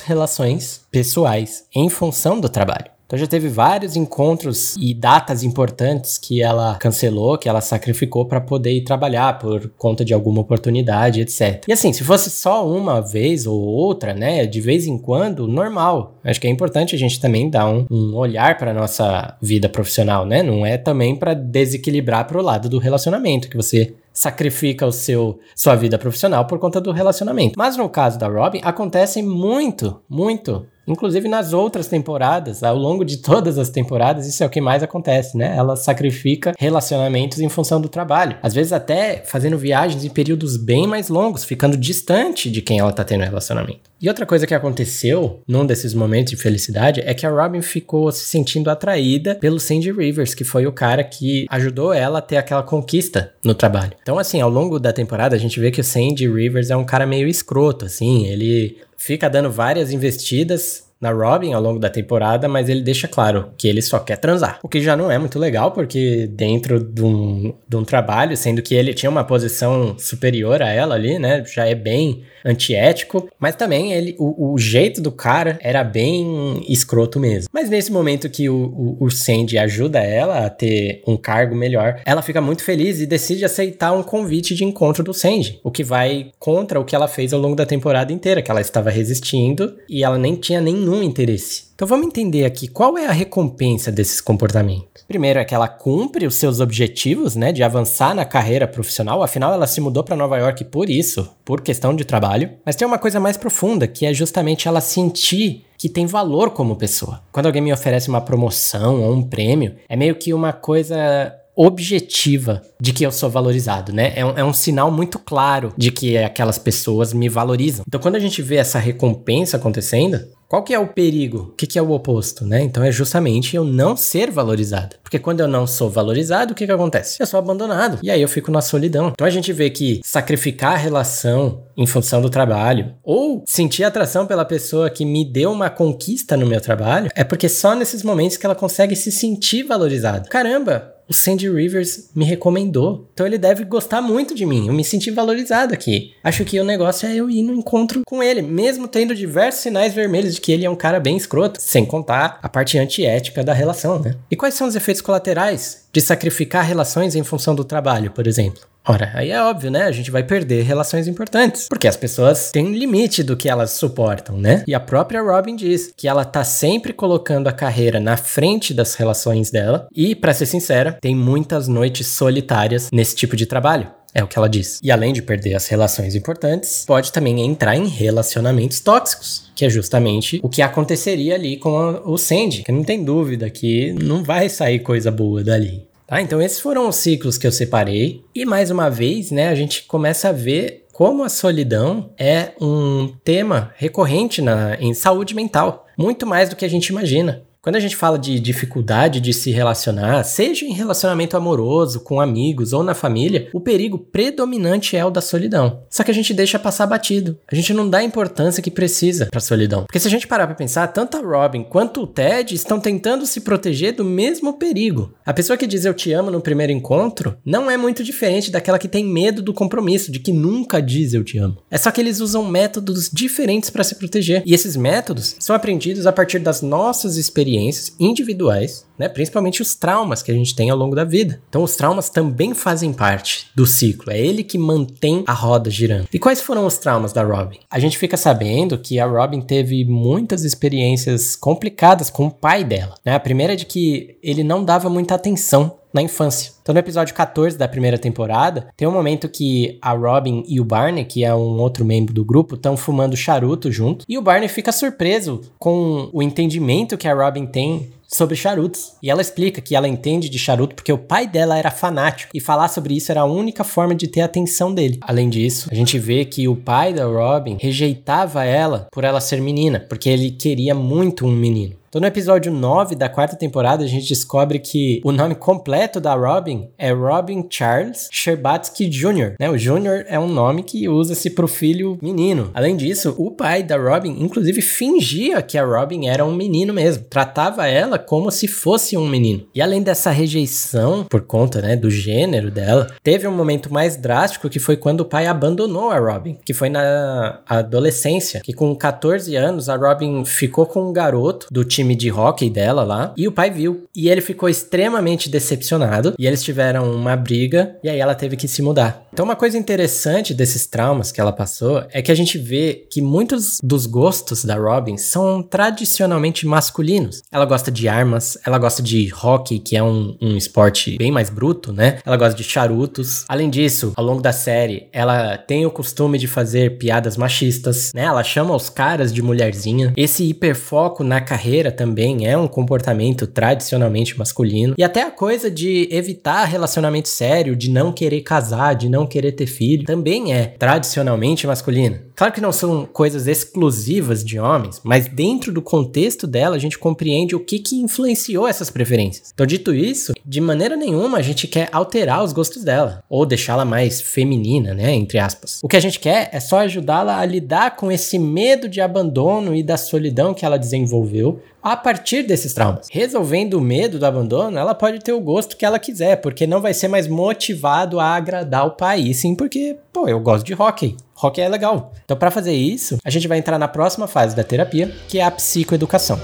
[0.00, 2.92] relações pessoais em função do trabalho.
[3.12, 8.40] Então já teve vários encontros e datas importantes que ela cancelou, que ela sacrificou para
[8.40, 11.62] poder ir trabalhar por conta de alguma oportunidade, etc.
[11.68, 16.14] E assim, se fosse só uma vez ou outra, né, de vez em quando, normal.
[16.24, 20.24] Acho que é importante a gente também dar um, um olhar para nossa vida profissional,
[20.24, 20.42] né?
[20.42, 25.38] Não é também para desequilibrar para o lado do relacionamento que você sacrifica o seu
[25.54, 27.58] sua vida profissional por conta do relacionamento.
[27.58, 33.18] Mas no caso da Robin acontece muito, muito Inclusive nas outras temporadas, ao longo de
[33.18, 35.54] todas as temporadas, isso é o que mais acontece, né?
[35.56, 38.36] Ela sacrifica relacionamentos em função do trabalho.
[38.42, 42.92] Às vezes até fazendo viagens em períodos bem mais longos, ficando distante de quem ela
[42.92, 43.92] tá tendo relacionamento.
[44.00, 48.10] E outra coisa que aconteceu num desses momentos de felicidade é que a Robin ficou
[48.10, 52.36] se sentindo atraída pelo Sandy Rivers, que foi o cara que ajudou ela a ter
[52.36, 53.92] aquela conquista no trabalho.
[54.02, 56.84] Então, assim, ao longo da temporada a gente vê que o Sandy Rivers é um
[56.84, 62.48] cara meio escroto, assim, ele fica dando várias investidas na Robin ao longo da temporada,
[62.48, 64.60] mas ele deixa claro que ele só quer transar.
[64.62, 68.62] O que já não é muito legal, porque dentro de um, de um trabalho, sendo
[68.62, 71.42] que ele tinha uma posição superior a ela ali, né?
[71.44, 77.18] Já é bem antiético, mas também ele, o, o jeito do cara era bem escroto
[77.18, 77.48] mesmo.
[77.52, 82.00] Mas nesse momento que o, o, o Sandy ajuda ela a ter um cargo melhor,
[82.04, 85.82] ela fica muito feliz e decide aceitar um convite de encontro do Sandy, o que
[85.82, 89.76] vai contra o que ela fez ao longo da temporada inteira, que ela estava resistindo
[89.88, 90.60] e ela nem tinha
[90.92, 91.72] nenhum interesse.
[91.74, 95.04] Então vamos entender aqui qual é a recompensa desses comportamentos.
[95.08, 99.22] Primeiro é que ela cumpre os seus objetivos, né, de avançar na carreira profissional.
[99.22, 102.50] Afinal, ela se mudou para Nova York por isso, por questão de trabalho.
[102.64, 106.76] Mas tem uma coisa mais profunda, que é justamente ela sentir que tem valor como
[106.76, 107.20] pessoa.
[107.32, 112.62] Quando alguém me oferece uma promoção ou um prêmio, é meio que uma coisa objetiva
[112.80, 114.12] de que eu sou valorizado, né?
[114.16, 117.84] É um, é um, sinal muito claro de que aquelas pessoas me valorizam.
[117.86, 120.20] Então, quando a gente vê essa recompensa acontecendo,
[120.52, 121.48] qual que é o perigo?
[121.50, 122.60] O que, que é o oposto, né?
[122.60, 124.96] Então é justamente eu não ser valorizado.
[125.02, 127.22] Porque quando eu não sou valorizado, o que, que acontece?
[127.22, 127.98] Eu sou abandonado.
[128.02, 129.12] E aí eu fico na solidão.
[129.14, 134.26] Então a gente vê que sacrificar a relação em função do trabalho, ou sentir atração
[134.26, 138.36] pela pessoa que me deu uma conquista no meu trabalho, é porque só nesses momentos
[138.36, 140.28] que ela consegue se sentir valorizada.
[140.28, 143.08] Caramba, o Sandy Rivers me recomendou.
[143.12, 144.66] Então ele deve gostar muito de mim.
[144.66, 146.14] Eu me senti valorizado aqui.
[146.22, 149.94] Acho que o negócio é eu ir no encontro com ele, mesmo tendo diversos sinais
[149.94, 153.52] vermelhos de que ele é um cara bem escroto, sem contar a parte antiética da
[153.52, 154.16] relação, né?
[154.30, 158.71] E quais são os efeitos colaterais de sacrificar relações em função do trabalho, por exemplo?
[158.86, 159.84] Ora, aí é óbvio, né?
[159.84, 163.70] A gente vai perder relações importantes, porque as pessoas têm um limite do que elas
[163.72, 164.64] suportam, né?
[164.66, 168.94] E a própria Robin diz que ela tá sempre colocando a carreira na frente das
[168.94, 173.88] relações dela, e para ser sincera, tem muitas noites solitárias nesse tipo de trabalho.
[174.14, 174.78] É o que ela diz.
[174.82, 179.70] E além de perder as relações importantes, pode também entrar em relacionamentos tóxicos, que é
[179.70, 184.50] justamente o que aconteceria ali com o Sandy, que não tem dúvida que não vai
[184.50, 185.86] sair coisa boa dali.
[186.12, 188.22] Tá, então esses foram os ciclos que eu separei.
[188.34, 193.14] E mais uma vez, né, a gente começa a ver como a solidão é um
[193.24, 197.44] tema recorrente na, em saúde mental, muito mais do que a gente imagina.
[197.64, 202.72] Quando a gente fala de dificuldade de se relacionar, seja em relacionamento amoroso, com amigos
[202.72, 205.84] ou na família, o perigo predominante é o da solidão.
[205.88, 207.38] Só que a gente deixa passar batido.
[207.46, 209.84] A gente não dá a importância que precisa para solidão.
[209.84, 213.24] Porque se a gente parar para pensar, tanto a Robin quanto o Ted estão tentando
[213.26, 215.14] se proteger do mesmo perigo.
[215.24, 218.76] A pessoa que diz eu te amo no primeiro encontro não é muito diferente daquela
[218.76, 221.58] que tem medo do compromisso, de que nunca diz eu te amo.
[221.70, 224.42] É só que eles usam métodos diferentes para se proteger.
[224.44, 229.08] E esses métodos são aprendidos a partir das nossas experiências experiências individuais, né?
[229.08, 231.40] Principalmente os traumas que a gente tem ao longo da vida.
[231.48, 234.12] Então, os traumas também fazem parte do ciclo.
[234.12, 236.08] É ele que mantém a roda girando.
[236.12, 237.58] E quais foram os traumas da Robin?
[237.70, 242.94] A gente fica sabendo que a Robin teve muitas experiências complicadas com o pai dela.
[243.04, 243.14] Né?
[243.14, 246.52] A primeira é de que ele não dava muita atenção na infância.
[246.62, 250.64] Então, no episódio 14 da primeira temporada, tem um momento que a Robin e o
[250.64, 254.48] Barney, que é um outro membro do grupo, estão fumando charuto junto, e o Barney
[254.48, 258.92] fica surpreso com o entendimento que a Robin tem sobre charutos.
[259.02, 262.40] E ela explica que ela entende de charuto porque o pai dela era fanático e
[262.40, 264.98] falar sobre isso era a única forma de ter a atenção dele.
[265.00, 269.40] Além disso, a gente vê que o pai da Robin rejeitava ela por ela ser
[269.40, 271.81] menina, porque ele queria muito um menino.
[271.92, 276.14] Então, no episódio 9 da quarta temporada, a gente descobre que o nome completo da
[276.14, 279.34] Robin é Robin Charles Sherbatsky Jr.
[279.38, 279.50] Né?
[279.50, 280.06] O Jr.
[280.06, 282.50] é um nome que usa-se para o filho menino.
[282.54, 287.04] Além disso, o pai da Robin, inclusive, fingia que a Robin era um menino mesmo.
[287.10, 289.46] Tratava ela como se fosse um menino.
[289.54, 294.48] E além dessa rejeição, por conta né, do gênero dela, teve um momento mais drástico
[294.48, 299.36] que foi quando o pai abandonou a Robin, que foi na adolescência, que com 14
[299.36, 303.26] anos a Robin ficou com um garoto do time time de hockey dela lá, e
[303.26, 303.84] o pai viu.
[303.94, 308.48] E ele ficou extremamente decepcionado, e eles tiveram uma briga, e aí ela teve que
[308.48, 309.06] se mudar.
[309.12, 313.02] Então, uma coisa interessante desses traumas que ela passou é que a gente vê que
[313.02, 317.22] muitos dos gostos da Robin são tradicionalmente masculinos.
[317.30, 321.28] Ela gosta de armas, ela gosta de hockey, que é um, um esporte bem mais
[321.28, 321.98] bruto, né?
[322.06, 323.24] Ela gosta de charutos.
[323.28, 328.04] Além disso, ao longo da série, ela tem o costume de fazer piadas machistas, né?
[328.04, 329.92] Ela chama os caras de mulherzinha.
[329.96, 334.74] Esse hiperfoco na carreira também é um comportamento tradicionalmente masculino.
[334.78, 339.32] E até a coisa de evitar relacionamento sério, de não querer casar, de não querer
[339.32, 341.98] ter filho, também é tradicionalmente masculino.
[342.14, 346.78] Claro que não são coisas exclusivas de homens, mas dentro do contexto dela a gente
[346.78, 349.30] compreende o que, que influenciou essas preferências.
[349.34, 353.64] Então, dito isso, de maneira nenhuma a gente quer alterar os gostos dela ou deixá-la
[353.64, 354.92] mais feminina, né?
[354.92, 355.58] Entre aspas.
[355.62, 359.54] O que a gente quer é só ajudá-la a lidar com esse medo de abandono
[359.54, 362.88] e da solidão que ela desenvolveu a partir desses traumas.
[362.90, 366.60] Resolvendo o medo do abandono, ela pode ter o gosto que ela quiser, porque não
[366.60, 370.54] vai ser mais motivado a agradar o pai, e sim porque, pô, eu gosto de
[370.54, 370.96] hockey.
[371.22, 371.92] Hockey é legal.
[372.04, 375.24] Então, para fazer isso, a gente vai entrar na próxima fase da terapia, que é
[375.24, 376.18] a psicoeducação.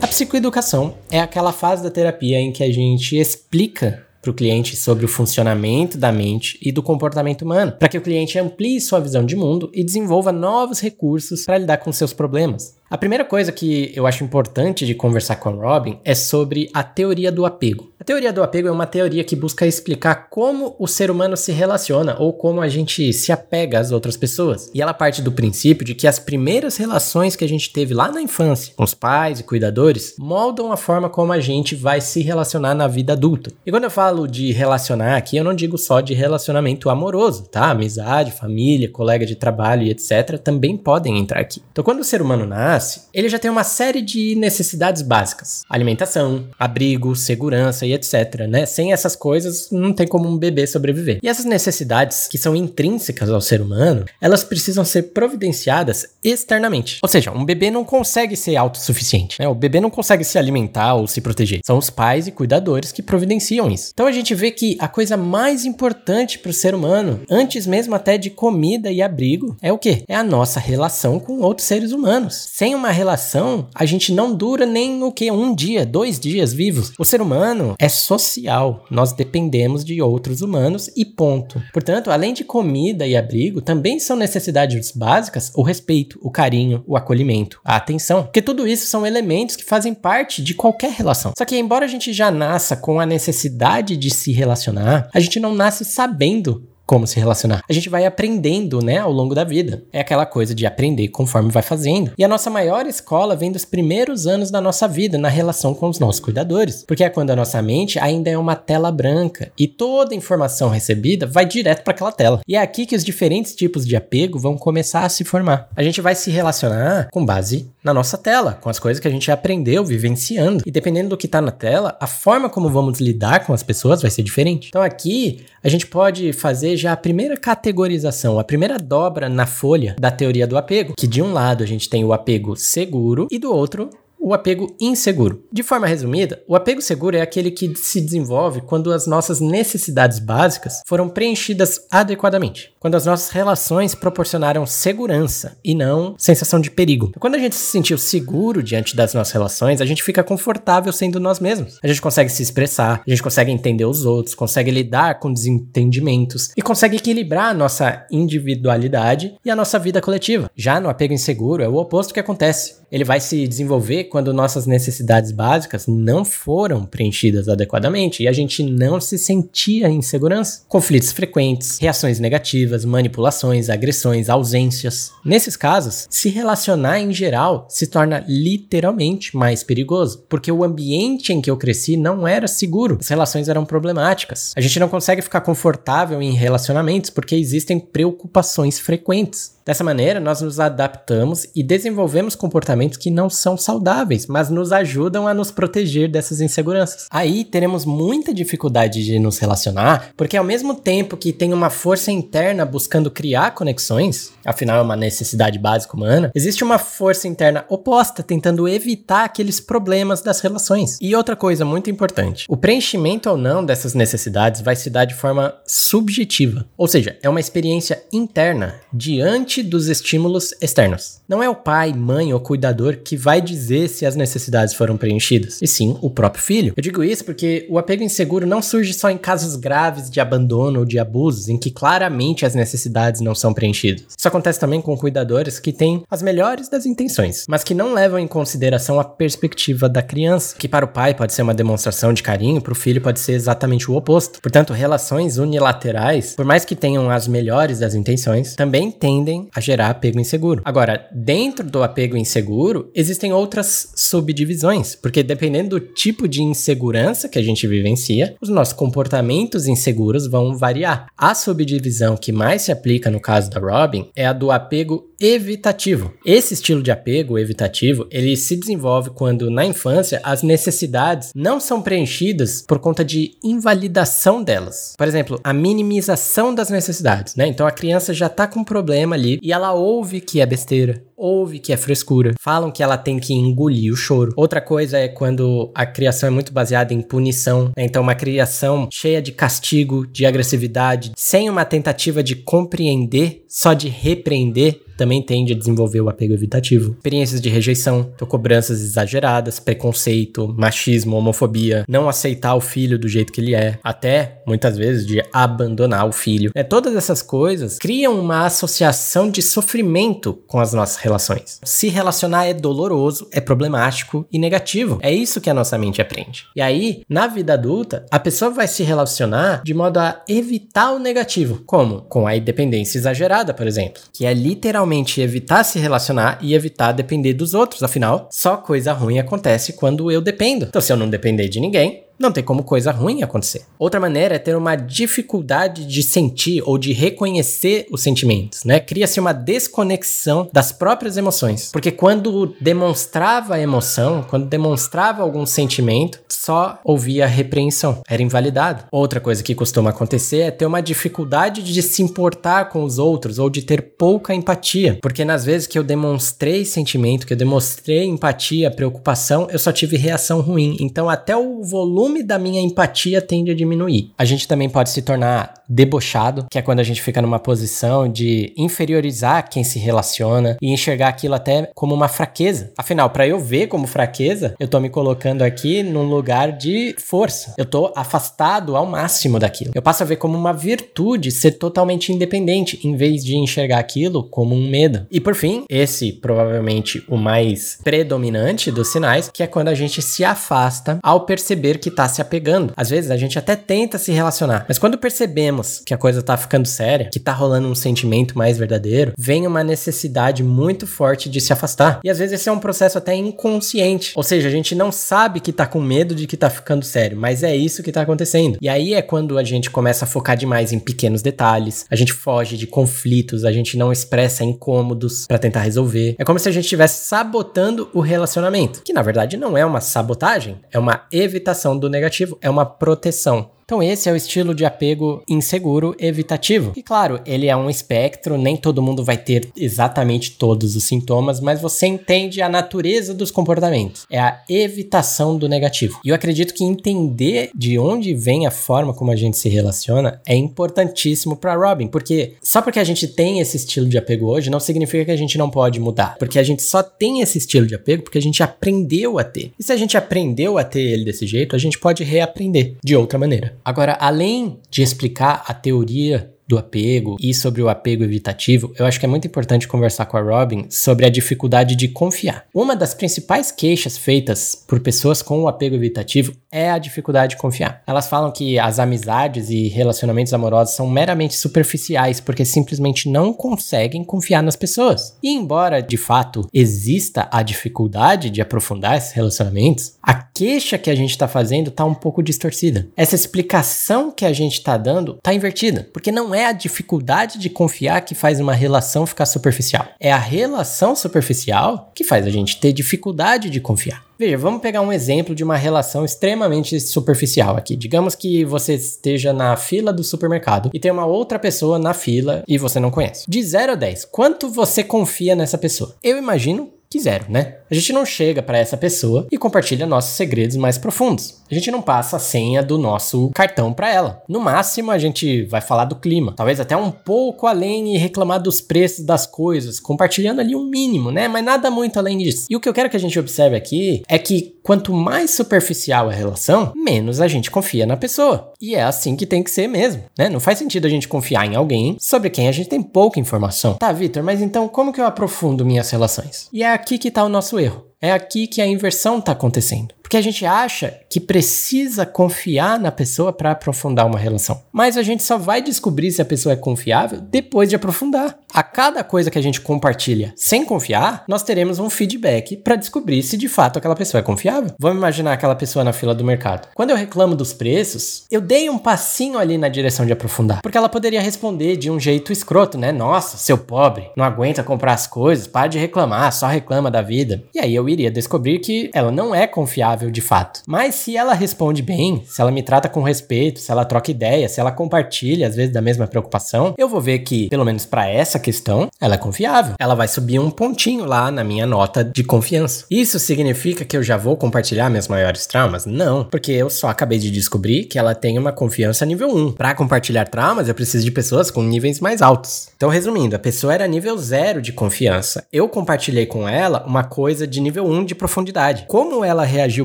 [0.00, 4.76] A psicoeducação é aquela fase da terapia em que a gente explica para o cliente
[4.76, 9.00] sobre o funcionamento da mente e do comportamento humano, para que o cliente amplie sua
[9.00, 12.79] visão de mundo e desenvolva novos recursos para lidar com seus problemas.
[12.90, 16.82] A primeira coisa que eu acho importante de conversar com a Robin é sobre a
[16.82, 17.92] teoria do apego.
[18.00, 21.52] A teoria do apego é uma teoria que busca explicar como o ser humano se
[21.52, 24.72] relaciona ou como a gente se apega às outras pessoas.
[24.74, 28.10] E ela parte do princípio de que as primeiras relações que a gente teve lá
[28.10, 32.22] na infância, com os pais e cuidadores, moldam a forma como a gente vai se
[32.22, 33.52] relacionar na vida adulta.
[33.64, 37.70] E quando eu falo de relacionar aqui, eu não digo só de relacionamento amoroso, tá?
[37.70, 40.38] Amizade, família, colega de trabalho e etc.
[40.42, 41.62] também podem entrar aqui.
[41.70, 42.79] Então, quando o ser humano nasce,
[43.12, 48.46] ele já tem uma série de necessidades básicas: alimentação, abrigo, segurança e etc.
[48.48, 48.66] Né?
[48.66, 51.18] Sem essas coisas, não tem como um bebê sobreviver.
[51.22, 56.98] E essas necessidades, que são intrínsecas ao ser humano, elas precisam ser providenciadas externamente.
[57.02, 59.40] Ou seja, um bebê não consegue ser autossuficiente.
[59.40, 59.48] Né?
[59.48, 61.60] O bebê não consegue se alimentar ou se proteger.
[61.64, 63.90] São os pais e cuidadores que providenciam isso.
[63.92, 67.94] Então a gente vê que a coisa mais importante para o ser humano, antes mesmo
[67.94, 70.04] até de comida e abrigo, é o que?
[70.08, 72.48] É a nossa relação com outros seres humanos.
[72.52, 75.30] Sem uma relação, a gente não dura nem o que?
[75.30, 76.92] Um dia, dois dias vivos.
[76.98, 78.84] O ser humano é social.
[78.90, 81.62] Nós dependemos de outros humanos e ponto.
[81.72, 86.96] Portanto, além de comida e abrigo, também são necessidades básicas o respeito, o carinho, o
[86.96, 88.24] acolhimento, a atenção.
[88.24, 91.32] Porque tudo isso são elementos que fazem parte de qualquer relação.
[91.36, 95.40] Só que, embora a gente já nasça com a necessidade de se relacionar, a gente
[95.40, 97.62] não nasce sabendo como se relacionar.
[97.68, 99.84] A gente vai aprendendo, né, ao longo da vida.
[99.92, 102.10] É aquela coisa de aprender conforme vai fazendo.
[102.18, 105.88] E a nossa maior escola vem dos primeiros anos da nossa vida na relação com
[105.88, 109.68] os nossos cuidadores, porque é quando a nossa mente ainda é uma tela branca e
[109.68, 112.40] toda informação recebida vai direto para aquela tela.
[112.48, 115.68] E é aqui que os diferentes tipos de apego vão começar a se formar.
[115.76, 119.12] A gente vai se relacionar com base na nossa tela, com as coisas que a
[119.12, 120.64] gente aprendeu vivenciando.
[120.66, 124.02] E dependendo do que está na tela, a forma como vamos lidar com as pessoas
[124.02, 124.70] vai ser diferente.
[124.70, 129.94] Então aqui a gente pode fazer já a primeira categorização, a primeira dobra na folha
[129.98, 133.38] da teoria do apego, que de um lado a gente tem o apego seguro e
[133.38, 133.90] do outro
[134.20, 135.44] o apego inseguro.
[135.50, 140.18] De forma resumida, o apego seguro é aquele que se desenvolve quando as nossas necessidades
[140.18, 147.12] básicas foram preenchidas adequadamente, quando as nossas relações proporcionaram segurança e não sensação de perigo.
[147.18, 151.18] Quando a gente se sentiu seguro diante das nossas relações, a gente fica confortável sendo
[151.18, 151.78] nós mesmos.
[151.82, 156.50] A gente consegue se expressar, a gente consegue entender os outros, consegue lidar com desentendimentos
[156.56, 160.50] e consegue equilibrar a nossa individualidade e a nossa vida coletiva.
[160.54, 162.80] Já no apego inseguro é o oposto que acontece.
[162.90, 168.62] Ele vai se desenvolver quando nossas necessidades básicas não foram preenchidas adequadamente e a gente
[168.62, 170.62] não se sentia em segurança.
[170.68, 175.12] Conflitos frequentes, reações negativas, manipulações, agressões, ausências.
[175.24, 181.40] Nesses casos, se relacionar em geral se torna literalmente mais perigoso, porque o ambiente em
[181.40, 184.52] que eu cresci não era seguro, as relações eram problemáticas.
[184.56, 189.59] A gente não consegue ficar confortável em relacionamentos porque existem preocupações frequentes.
[189.70, 195.28] Dessa maneira, nós nos adaptamos e desenvolvemos comportamentos que não são saudáveis, mas nos ajudam
[195.28, 197.06] a nos proteger dessas inseguranças.
[197.08, 202.10] Aí teremos muita dificuldade de nos relacionar, porque ao mesmo tempo que tem uma força
[202.10, 208.24] interna buscando criar conexões, afinal é uma necessidade básica humana, existe uma força interna oposta
[208.24, 210.98] tentando evitar aqueles problemas das relações.
[211.00, 215.14] E outra coisa muito importante: o preenchimento ou não dessas necessidades vai se dar de
[215.14, 221.20] forma subjetiva, ou seja, é uma experiência interna diante dos estímulos externos.
[221.28, 225.58] Não é o pai, mãe ou cuidador que vai dizer se as necessidades foram preenchidas,
[225.60, 226.72] e sim o próprio filho.
[226.76, 230.80] Eu digo isso porque o apego inseguro não surge só em casos graves de abandono
[230.80, 234.04] ou de abusos, em que claramente as necessidades não são preenchidas.
[234.16, 238.18] Isso acontece também com cuidadores que têm as melhores das intenções, mas que não levam
[238.18, 242.22] em consideração a perspectiva da criança, que para o pai pode ser uma demonstração de
[242.22, 244.40] carinho, para o filho pode ser exatamente o oposto.
[244.40, 249.90] Portanto, relações unilaterais, por mais que tenham as melhores das intenções, também tendem a gerar
[249.90, 250.62] apego inseguro.
[250.64, 257.38] Agora, dentro do apego inseguro, existem outras subdivisões, porque dependendo do tipo de insegurança que
[257.38, 261.06] a gente vivencia, os nossos comportamentos inseguros vão variar.
[261.16, 266.14] A subdivisão que mais se aplica no caso da Robin é a do apego evitativo.
[266.24, 271.82] Esse estilo de apego evitativo, ele se desenvolve quando na infância as necessidades não são
[271.82, 274.94] preenchidas por conta de invalidação delas.
[274.96, 277.46] Por exemplo, a minimização das necessidades, né?
[277.46, 281.02] Então a criança já tá com um problema ali e ela ouve que é besteira,
[281.16, 284.32] ouve que é frescura, falam que ela tem que engolir o choro.
[284.36, 287.84] Outra coisa é quando a criação é muito baseada em punição, né?
[287.84, 293.88] então uma criação cheia de castigo, de agressividade, sem uma tentativa de compreender, só de
[293.88, 296.92] repreender, também tende a desenvolver o apego evitativo.
[296.92, 303.32] Experiências de rejeição, então cobranças exageradas, preconceito, machismo, homofobia, não aceitar o filho do jeito
[303.32, 306.50] que ele é, até muitas vezes de abandonar o filho.
[306.54, 311.60] É, todas essas coisas criam uma associação de sofrimento com as nossas relações.
[311.64, 314.98] Se relacionar é doloroso, é problemático e negativo.
[315.00, 316.44] É isso que a nossa mente aprende.
[316.54, 320.98] E aí, na vida adulta, a pessoa vai se relacionar de modo a evitar o
[320.98, 321.62] negativo.
[321.64, 322.02] Como?
[322.02, 324.89] Com a independência exagerada, por exemplo, que é literalmente
[325.20, 327.82] evitar se relacionar e evitar depender dos outros.
[327.82, 330.66] Afinal, só coisa ruim acontece quando eu dependo.
[330.66, 333.62] Então, se eu não depender de ninguém, não tem como coisa ruim acontecer.
[333.78, 338.78] Outra maneira é ter uma dificuldade de sentir ou de reconhecer os sentimentos, né?
[338.78, 341.70] Cria-se uma desconexão das próprias emoções.
[341.72, 348.84] Porque quando demonstrava emoção, quando demonstrava algum sentimento, só ouvia repreensão, era invalidado.
[348.92, 353.38] Outra coisa que costuma acontecer é ter uma dificuldade de se importar com os outros
[353.38, 354.98] ou de ter pouca empatia.
[355.00, 359.96] Porque nas vezes que eu demonstrei sentimento, que eu demonstrei empatia, preocupação, eu só tive
[359.96, 360.76] reação ruim.
[360.80, 364.10] Então até o volume volume da minha empatia tende a diminuir.
[364.18, 368.08] A gente também pode se tornar debochado, que é quando a gente fica numa posição
[368.08, 372.72] de inferiorizar quem se relaciona e enxergar aquilo até como uma fraqueza.
[372.76, 377.54] Afinal, para eu ver como fraqueza, eu tô me colocando aqui num lugar de força.
[377.56, 379.70] Eu tô afastado ao máximo daquilo.
[379.74, 384.24] Eu passo a ver como uma virtude ser totalmente independente, em vez de enxergar aquilo
[384.24, 385.06] como um medo.
[385.10, 390.02] E por fim, esse provavelmente o mais predominante dos sinais, que é quando a gente
[390.02, 392.72] se afasta ao perceber que tá se apegando.
[392.76, 396.36] Às vezes a gente até tenta se relacionar, mas quando percebemos que a coisa tá
[396.36, 401.40] ficando séria, que tá rolando um sentimento mais verdadeiro, vem uma necessidade muito forte de
[401.40, 402.00] se afastar.
[402.04, 404.12] E às vezes esse é um processo até inconsciente.
[404.16, 407.16] Ou seja, a gente não sabe que tá com medo de que tá ficando sério,
[407.16, 408.58] mas é isso que tá acontecendo.
[408.60, 412.12] E aí é quando a gente começa a focar demais em pequenos detalhes, a gente
[412.12, 416.16] foge de conflitos, a gente não expressa incômodos para tentar resolver.
[416.18, 419.80] É como se a gente estivesse sabotando o relacionamento, que na verdade não é uma
[419.80, 423.50] sabotagem, é uma evitação do negativo, é uma proteção.
[423.70, 426.72] Então, esse é o estilo de apego inseguro evitativo.
[426.74, 431.38] E claro, ele é um espectro, nem todo mundo vai ter exatamente todos os sintomas,
[431.38, 434.08] mas você entende a natureza dos comportamentos.
[434.10, 436.00] É a evitação do negativo.
[436.04, 440.20] E eu acredito que entender de onde vem a forma como a gente se relaciona
[440.26, 444.50] é importantíssimo para Robin, porque só porque a gente tem esse estilo de apego hoje
[444.50, 447.68] não significa que a gente não pode mudar, porque a gente só tem esse estilo
[447.68, 449.52] de apego porque a gente aprendeu a ter.
[449.56, 452.96] E se a gente aprendeu a ter ele desse jeito, a gente pode reaprender de
[452.96, 453.59] outra maneira.
[453.64, 458.98] Agora, além de explicar a teoria do apego e sobre o apego evitativo, eu acho
[458.98, 462.44] que é muito importante conversar com a Robin sobre a dificuldade de confiar.
[462.52, 467.40] Uma das principais queixas feitas por pessoas com o apego evitativo é a dificuldade de
[467.40, 467.82] confiar.
[467.86, 474.02] Elas falam que as amizades e relacionamentos amorosos são meramente superficiais porque simplesmente não conseguem
[474.02, 475.16] confiar nas pessoas.
[475.22, 480.94] E embora de fato exista a dificuldade de aprofundar esses relacionamentos, a queixa que a
[480.96, 482.88] gente está fazendo está um pouco distorcida.
[482.96, 487.38] Essa explicação que a gente está dando está invertida, porque não é é a dificuldade
[487.38, 489.86] de confiar que faz uma relação ficar superficial.
[490.00, 494.04] É a relação superficial que faz a gente ter dificuldade de confiar.
[494.18, 497.74] Veja, vamos pegar um exemplo de uma relação extremamente superficial aqui.
[497.74, 502.42] Digamos que você esteja na fila do supermercado e tem uma outra pessoa na fila
[502.46, 503.24] e você não conhece.
[503.28, 505.94] De 0 a 10, quanto você confia nessa pessoa?
[506.02, 507.54] Eu imagino que zero, né?
[507.70, 511.36] A gente não chega para essa pessoa e compartilha nossos segredos mais profundos.
[511.48, 514.22] A gente não passa a senha do nosso cartão para ela.
[514.28, 518.42] No máximo, a gente vai falar do clima, talvez até um pouco além e reclamar
[518.42, 521.28] dos preços das coisas, compartilhando ali um mínimo, né?
[521.28, 522.46] Mas nada muito além disso.
[522.50, 526.08] E o que eu quero que a gente observe aqui é que quanto mais superficial
[526.08, 528.52] a relação, menos a gente confia na pessoa.
[528.60, 530.28] E é assim que tem que ser mesmo, né?
[530.28, 533.74] Não faz sentido a gente confiar em alguém sobre quem a gente tem pouca informação.
[533.74, 536.48] Tá, Vitor, mas então como que eu aprofundo minhas relações?
[536.52, 537.89] E é aqui que está o nosso erro.
[538.02, 539.94] É aqui que a inversão está acontecendo.
[540.10, 544.60] Porque a gente acha que precisa confiar na pessoa para aprofundar uma relação.
[544.72, 548.36] Mas a gente só vai descobrir se a pessoa é confiável depois de aprofundar.
[548.52, 553.22] A cada coisa que a gente compartilha sem confiar, nós teremos um feedback para descobrir
[553.22, 554.74] se de fato aquela pessoa é confiável.
[554.80, 556.66] Vamos imaginar aquela pessoa na fila do mercado.
[556.74, 560.60] Quando eu reclamo dos preços, eu dei um passinho ali na direção de aprofundar.
[560.60, 562.90] Porque ela poderia responder de um jeito escroto, né?
[562.90, 567.44] Nossa, seu pobre, não aguenta comprar as coisas, para de reclamar, só reclama da vida.
[567.54, 570.62] E aí eu iria descobrir que ela não é confiável de fato.
[570.66, 574.48] Mas se ela responde bem, se ela me trata com respeito, se ela troca ideia,
[574.48, 578.08] se ela compartilha às vezes da mesma preocupação, eu vou ver que, pelo menos para
[578.08, 579.74] essa questão, ela é confiável.
[579.78, 582.84] Ela vai subir um pontinho lá na minha nota de confiança.
[582.90, 585.86] Isso significa que eu já vou compartilhar meus maiores traumas?
[585.86, 589.52] Não, porque eu só acabei de descobrir que ela tem uma confiança nível 1.
[589.52, 592.68] Para compartilhar traumas, eu preciso de pessoas com níveis mais altos.
[592.76, 595.44] Então, resumindo, a pessoa era nível 0 de confiança.
[595.52, 598.84] Eu compartilhei com ela uma coisa de nível 1 de profundidade.
[598.88, 599.84] Como ela reagiu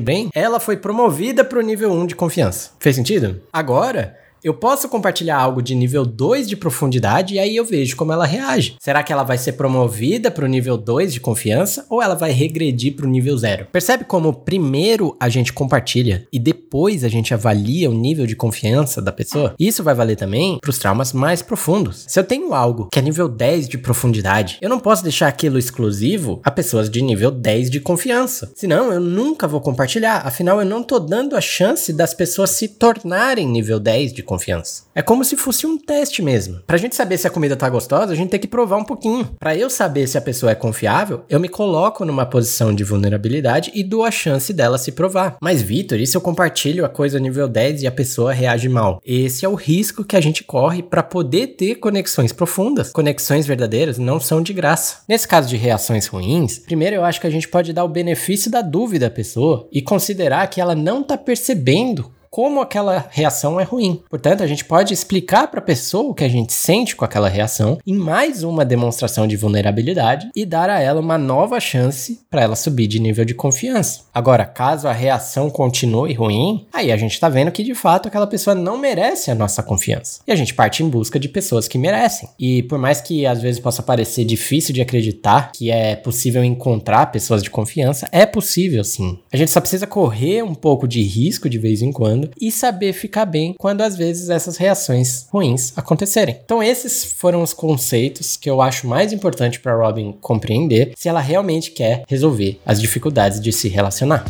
[0.00, 2.70] bem, ela foi promovida para o nível 1 de confiança.
[2.78, 3.40] Fez sentido?
[3.52, 4.16] Agora,
[4.46, 8.24] eu posso compartilhar algo de nível 2 de profundidade e aí eu vejo como ela
[8.24, 8.76] reage.
[8.78, 12.30] Será que ela vai ser promovida para o nível 2 de confiança ou ela vai
[12.30, 13.66] regredir para o nível 0?
[13.72, 19.02] Percebe como primeiro a gente compartilha e depois a gente avalia o nível de confiança
[19.02, 19.52] da pessoa?
[19.58, 22.04] Isso vai valer também para os traumas mais profundos.
[22.06, 25.58] Se eu tenho algo que é nível 10 de profundidade, eu não posso deixar aquilo
[25.58, 28.52] exclusivo a pessoas de nível 10 de confiança.
[28.54, 30.24] Senão eu nunca vou compartilhar.
[30.24, 34.35] Afinal, eu não estou dando a chance das pessoas se tornarem nível 10 de confiança
[34.36, 34.84] confiança.
[34.94, 36.60] É como se fosse um teste mesmo.
[36.66, 39.30] Pra gente saber se a comida tá gostosa, a gente tem que provar um pouquinho.
[39.38, 43.72] Para eu saber se a pessoa é confiável, eu me coloco numa posição de vulnerabilidade
[43.74, 45.36] e dou a chance dela se provar.
[45.40, 49.00] Mas, Vitor, e se eu compartilho a coisa nível 10 e a pessoa reage mal?
[49.04, 52.92] Esse é o risco que a gente corre para poder ter conexões profundas.
[52.92, 54.98] Conexões verdadeiras não são de graça.
[55.08, 58.50] Nesse caso de reações ruins, primeiro eu acho que a gente pode dar o benefício
[58.50, 63.64] da dúvida à pessoa e considerar que ela não tá percebendo como aquela reação é
[63.64, 64.02] ruim.
[64.10, 67.30] Portanto, a gente pode explicar para a pessoa o que a gente sente com aquela
[67.30, 72.42] reação em mais uma demonstração de vulnerabilidade e dar a ela uma nova chance para
[72.42, 74.02] ela subir de nível de confiança.
[74.12, 78.26] Agora, caso a reação continue ruim, aí a gente está vendo que de fato aquela
[78.26, 80.20] pessoa não merece a nossa confiança.
[80.26, 82.28] E a gente parte em busca de pessoas que merecem.
[82.38, 87.06] E por mais que às vezes possa parecer difícil de acreditar que é possível encontrar
[87.06, 89.18] pessoas de confiança, é possível sim.
[89.32, 92.92] A gente só precisa correr um pouco de risco de vez em quando e saber
[92.92, 96.38] ficar bem quando às vezes essas reações ruins acontecerem.
[96.44, 101.20] Então esses foram os conceitos que eu acho mais importante para Robin compreender se ela
[101.20, 104.24] realmente quer resolver as dificuldades de se relacionar.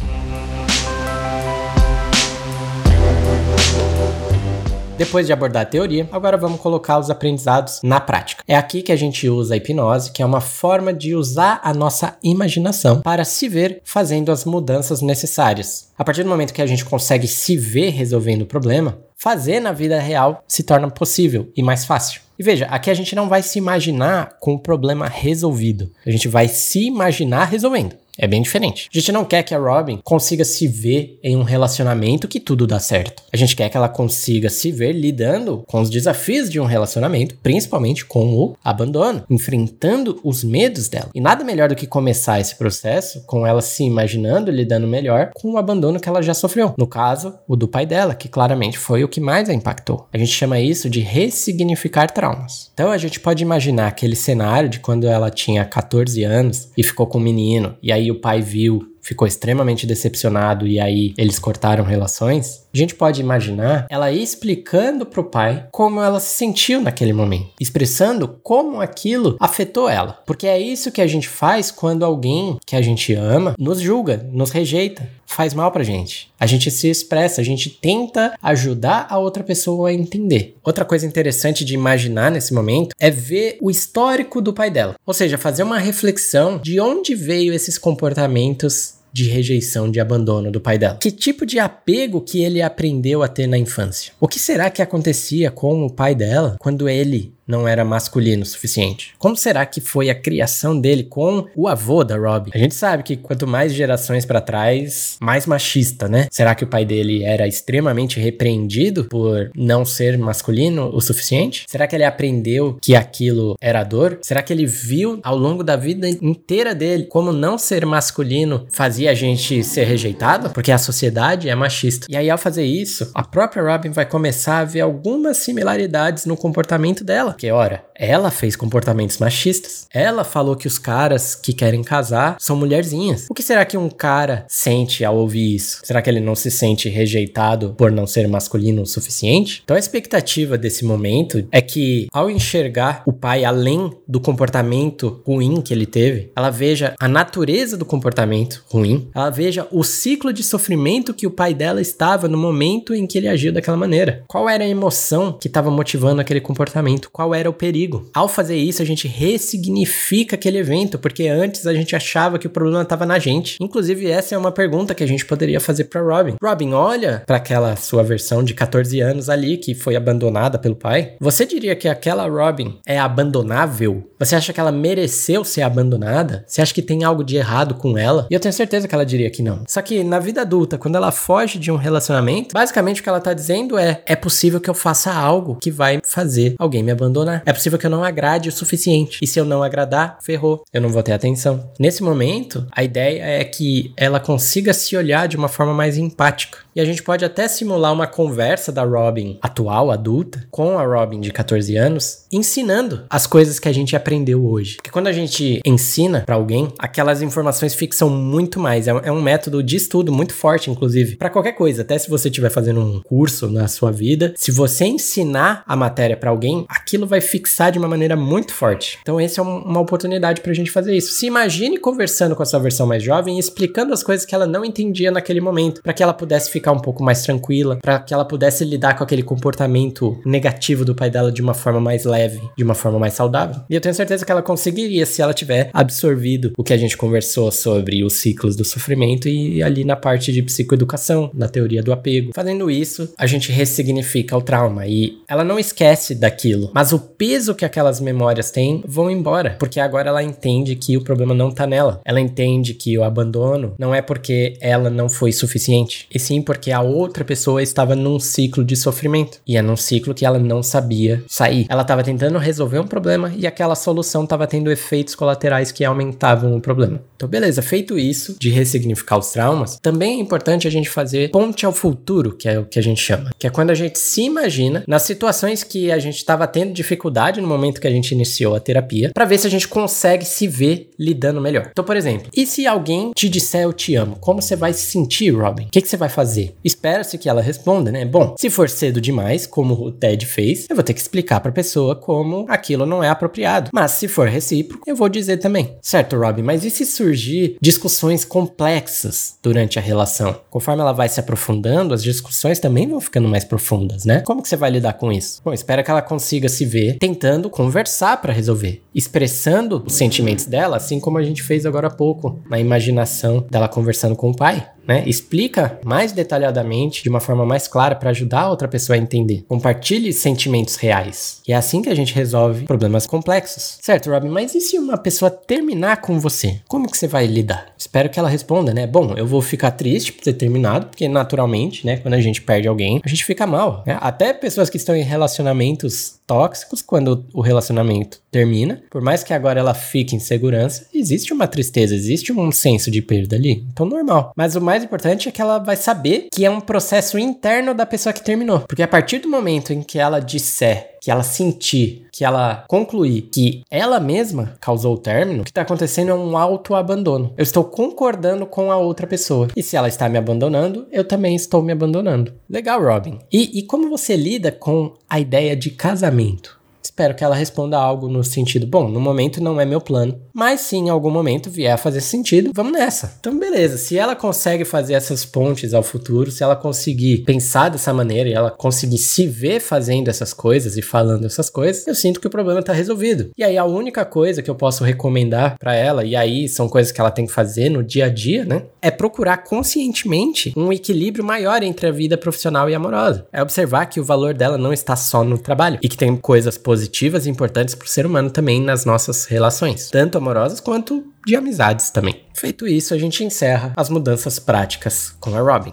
[4.97, 8.43] Depois de abordar a teoria, agora vamos colocar os aprendizados na prática.
[8.49, 11.75] É aqui que a gente usa a hipnose, que é uma forma de usar a
[11.75, 15.91] nossa imaginação para se ver fazendo as mudanças necessárias.
[15.99, 19.73] A partir do momento que a gente consegue se ver resolvendo o problema, fazer na
[19.73, 22.23] vida real se torna possível e mais fácil.
[22.39, 25.91] E veja, aqui a gente não vai se imaginar com o problema resolvido.
[26.07, 27.97] A gente vai se imaginar resolvendo.
[28.19, 28.89] É bem diferente.
[28.93, 32.67] A gente não quer que a Robin consiga se ver em um relacionamento que tudo
[32.67, 33.23] dá certo.
[33.33, 37.37] A gente quer que ela consiga se ver lidando com os desafios de um relacionamento,
[37.43, 41.11] principalmente com o abandono, enfrentando os medos dela.
[41.15, 45.53] E nada melhor do que começar esse processo com ela se imaginando lidando melhor com
[45.53, 46.75] o abandono que ela já sofreu.
[46.79, 50.09] No caso, o do pai dela, que claramente foi o que mais a impactou.
[50.13, 52.71] A gente chama isso de ressignificar traumas.
[52.73, 57.07] Então a gente pode imaginar aquele cenário de quando ela tinha 14 anos e ficou
[57.07, 61.85] com um menino, e aí o pai viu ficou extremamente decepcionado e aí eles cortaram
[61.85, 67.53] relações, a gente pode imaginar ela explicando pro pai como ela se sentiu naquele momento,
[67.61, 70.19] expressando como aquilo afetou ela.
[70.27, 74.27] Porque é isso que a gente faz quando alguém que a gente ama nos julga,
[74.33, 76.31] nos rejeita, faz mal pra gente.
[76.39, 80.57] A gente se expressa, a gente tenta ajudar a outra pessoa a entender.
[80.65, 84.97] Outra coisa interessante de imaginar nesse momento é ver o histórico do pai dela.
[85.07, 90.61] Ou seja, fazer uma reflexão de onde veio esses comportamentos de rejeição, de abandono do
[90.61, 90.99] pai dela?
[90.99, 94.13] Que tipo de apego que ele aprendeu a ter na infância?
[94.21, 98.47] O que será que acontecia com o pai dela quando ele não era masculino o
[98.47, 99.15] suficiente?
[99.19, 102.51] Como será que foi a criação dele com o avô da Robbie?
[102.55, 106.27] A gente sabe que quanto mais gerações para trás, mais machista, né?
[106.31, 111.65] Será que o pai dele era extremamente repreendido por não ser masculino o suficiente?
[111.69, 114.19] Será que ele aprendeu que aquilo era dor?
[114.23, 119.11] Será que ele viu ao longo da vida inteira dele como não ser masculino fazia
[119.11, 120.51] a gente ser rejeitado?
[120.51, 122.07] Porque a sociedade é machista.
[122.09, 126.37] E aí, ao fazer isso, a própria Robin vai começar a ver algumas similaridades no
[126.37, 127.36] comportamento dela.
[127.37, 129.87] Porque, ora, ela fez comportamentos machistas.
[129.93, 133.27] Ela falou que os caras que querem casar são mulherzinhas.
[133.29, 135.81] O que será que um cara sente ao ouvir isso?
[135.85, 139.61] Será que ele não se sente rejeitado por não ser masculino o suficiente?
[139.63, 145.61] Então a expectativa desse momento é que, ao enxergar o pai além do comportamento ruim
[145.61, 150.43] que ele teve, ela veja a natureza do comportamento ruim, ela veja o ciclo de
[150.43, 154.25] sofrimento que o pai dela estava no momento em que ele agiu daquela maneira.
[154.27, 157.11] Qual era a emoção que estava motivando aquele comportamento?
[157.13, 158.09] Qual qual era o perigo.
[158.15, 162.51] Ao fazer isso, a gente ressignifica aquele evento, porque antes a gente achava que o
[162.51, 163.57] problema estava na gente.
[163.61, 166.37] Inclusive, essa é uma pergunta que a gente poderia fazer para Robin.
[166.41, 171.15] Robin, olha para aquela sua versão de 14 anos ali que foi abandonada pelo pai.
[171.21, 174.09] Você diria que aquela Robin é abandonável?
[174.19, 176.45] Você acha que ela mereceu ser abandonada?
[176.47, 178.27] Você acha que tem algo de errado com ela?
[178.31, 179.65] E eu tenho certeza que ela diria que não.
[179.67, 183.21] Só que na vida adulta, quando ela foge de um relacionamento, basicamente o que ela
[183.21, 187.16] tá dizendo é: é possível que eu faça algo que vai fazer alguém me abandonar
[187.17, 187.43] abandonar.
[187.47, 189.19] É possível que eu não agrade o suficiente.
[189.23, 190.63] E se eu não agradar, ferrou.
[190.73, 191.71] Eu não vou ter atenção.
[191.79, 196.59] Nesse momento, a ideia é que ela consiga se olhar de uma forma mais empática.
[196.75, 201.21] E a gente pode até simular uma conversa da Robin atual, adulta, com a Robin
[201.21, 204.77] de 14 anos, ensinando as coisas que a gente aprendeu hoje.
[204.77, 208.87] Porque quando a gente ensina para alguém, aquelas informações fixam muito mais.
[208.87, 211.81] É, é um método de estudo muito forte, inclusive, para qualquer coisa.
[211.81, 216.17] Até se você estiver fazendo um curso na sua vida, se você ensinar a matéria
[216.17, 218.99] para alguém, aquilo vai fixar de uma maneira muito forte.
[219.03, 221.13] Então, essa é uma oportunidade pra gente fazer isso.
[221.13, 224.47] Se imagine conversando com a sua versão mais jovem e explicando as coisas que ela
[224.47, 228.13] não entendia naquele momento, para que ela pudesse ficar um pouco mais tranquila, para que
[228.13, 232.41] ela pudesse lidar com aquele comportamento negativo do pai dela de uma forma mais leve,
[232.57, 233.63] de uma forma mais saudável.
[233.69, 236.97] E eu tenho certeza que ela conseguiria se ela tiver absorvido o que a gente
[236.97, 241.93] conversou sobre os ciclos do sofrimento e ali na parte de psicoeducação, na teoria do
[241.93, 242.33] apego.
[242.35, 247.55] Fazendo isso, a gente ressignifica o trauma e ela não esquece daquilo, mas o peso
[247.55, 251.67] que aquelas memórias têm vão embora, porque agora ela entende que o problema não tá
[251.67, 252.01] nela.
[252.05, 256.71] Ela entende que o abandono não é porque ela não foi suficiente, e sim porque
[256.71, 259.41] a outra pessoa estava num ciclo de sofrimento.
[259.47, 261.67] E é num ciclo que ela não sabia sair.
[261.69, 266.57] Ela estava tentando resolver um problema e aquela solução estava tendo efeitos colaterais que aumentavam
[266.57, 267.01] o problema.
[267.17, 271.65] Então, beleza, feito isso de ressignificar os traumas, também é importante a gente fazer ponte
[271.65, 274.23] ao futuro, que é o que a gente chama, que é quando a gente se
[274.23, 278.55] imagina nas situações que a gente estava tendo dificuldade no momento que a gente iniciou
[278.55, 281.69] a terapia, para ver se a gente consegue se ver lidando melhor.
[281.71, 284.91] Então, por exemplo, e se alguém te disser eu te amo, como você vai se
[284.91, 285.65] sentir, Robin?
[285.65, 286.55] O que, que você vai fazer?
[286.63, 288.05] Espera-se que ela responda, né?
[288.05, 291.51] Bom, se for cedo demais, como o Ted fez, eu vou ter que explicar para
[291.51, 293.71] a pessoa como aquilo não é apropriado.
[293.73, 295.77] Mas se for recíproco, eu vou dizer também.
[295.81, 300.41] Certo, Robin, mas e se surgir discussões complexas durante a relação?
[300.51, 304.23] Conforme ela vai se aprofundando, as discussões também vão ficando mais profundas, né?
[304.27, 305.41] Como que você vai lidar com isso?
[305.45, 310.77] Bom, espera que ela consiga se ver tentando conversar para resolver, expressando os sentimentos dela,
[310.77, 314.67] assim como a gente fez agora há pouco, na imaginação dela conversando com o pai
[314.87, 315.05] né?
[315.07, 319.45] Explica mais detalhadamente, de uma forma mais clara, para ajudar a outra pessoa a entender.
[319.49, 321.41] Compartilhe sentimentos reais.
[321.47, 323.79] E é assim que a gente resolve problemas complexos.
[323.81, 326.61] Certo, Robin, mas e se uma pessoa terminar com você?
[326.69, 327.73] Como que você vai lidar?
[327.77, 328.87] Espero que ela responda, né?
[328.87, 332.69] Bom, eu vou ficar triste por ter terminado, porque naturalmente, né, quando a gente perde
[332.69, 333.83] alguém, a gente fica mal.
[333.87, 333.97] Né?
[334.01, 339.61] Até pessoas que estão em relacionamentos tóxicos, quando o relacionamento termina, por mais que agora
[339.61, 343.65] ela fique em segurança, existe uma tristeza, existe um senso de perda ali.
[343.73, 344.33] Então, normal.
[344.37, 347.73] Mas o mais mais importante é que ela vai saber que é um processo interno
[347.73, 348.61] da pessoa que terminou.
[348.61, 353.29] Porque a partir do momento em que ela disser que ela sentir, que ela concluir
[353.33, 357.33] que ela mesma causou o término, o que está acontecendo é um autoabandono.
[357.37, 359.47] Eu estou concordando com a outra pessoa.
[359.55, 362.35] E se ela está me abandonando, eu também estou me abandonando.
[362.51, 363.21] Legal, Robin.
[363.33, 366.56] E, e como você lida com a ideia de casamento?
[366.97, 370.63] Espero que ela responda algo no sentido: bom, no momento não é meu plano, mas
[370.63, 373.19] se em algum momento vier a fazer sentido, vamos nessa.
[373.21, 373.77] Então, beleza.
[373.77, 378.33] Se ela consegue fazer essas pontes ao futuro, se ela conseguir pensar dessa maneira e
[378.33, 382.31] ela conseguir se ver fazendo essas coisas e falando essas coisas, eu sinto que o
[382.31, 383.29] problema tá resolvido.
[383.37, 386.91] E aí, a única coisa que eu posso recomendar para ela, e aí são coisas
[386.91, 388.63] que ela tem que fazer no dia a dia, né?
[388.81, 393.27] É procurar conscientemente um equilíbrio maior entre a vida profissional e amorosa.
[393.31, 396.57] É observar que o valor dela não está só no trabalho e que tem coisas
[396.57, 401.13] positivas positivas e importantes para o ser humano também nas nossas relações, tanto amorosas quanto
[401.27, 402.23] de amizades também.
[402.35, 405.73] Feito isso, a gente encerra as mudanças práticas com a Robin.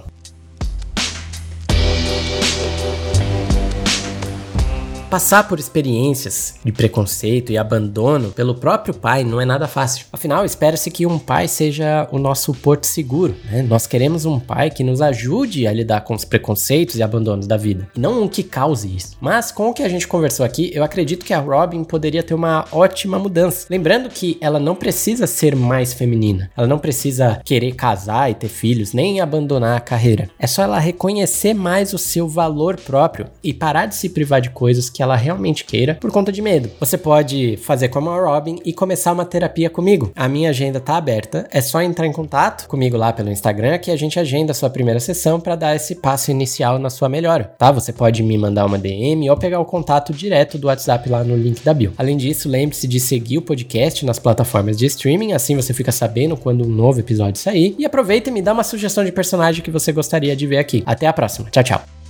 [5.14, 10.08] Passar por experiências de preconceito e abandono pelo próprio pai não é nada fácil.
[10.12, 13.36] Afinal, espera-se que um pai seja o nosso porto seguro.
[13.46, 13.62] Né?
[13.62, 17.56] Nós queremos um pai que nos ajude a lidar com os preconceitos e abandonos da
[17.58, 19.16] vida, e não um que cause isso.
[19.22, 22.34] Mas com o que a gente conversou aqui, eu acredito que a Robin poderia ter
[22.34, 23.68] uma ótima mudança.
[23.70, 28.50] Lembrando que ela não precisa ser mais feminina, ela não precisa querer casar e ter
[28.50, 30.28] filhos, nem abandonar a carreira.
[30.40, 34.50] É só ela reconhecer mais o seu valor próprio e parar de se privar de
[34.50, 36.72] coisas que ela realmente queira por conta de medo.
[36.80, 40.12] Você pode fazer como a Robin e começar uma terapia comigo.
[40.16, 43.92] A minha agenda tá aberta, é só entrar em contato comigo lá pelo Instagram que
[43.92, 47.54] a gente agenda a sua primeira sessão para dar esse passo inicial na sua melhora,
[47.58, 47.70] tá?
[47.72, 51.36] Você pode me mandar uma DM ou pegar o contato direto do WhatsApp lá no
[51.36, 51.94] link da bio.
[51.98, 56.38] Além disso, lembre-se de seguir o podcast nas plataformas de streaming, assim você fica sabendo
[56.38, 57.76] quando um novo episódio sair.
[57.78, 60.82] E aproveita e me dá uma sugestão de personagem que você gostaria de ver aqui.
[60.86, 61.50] Até a próxima.
[61.50, 62.03] Tchau, tchau.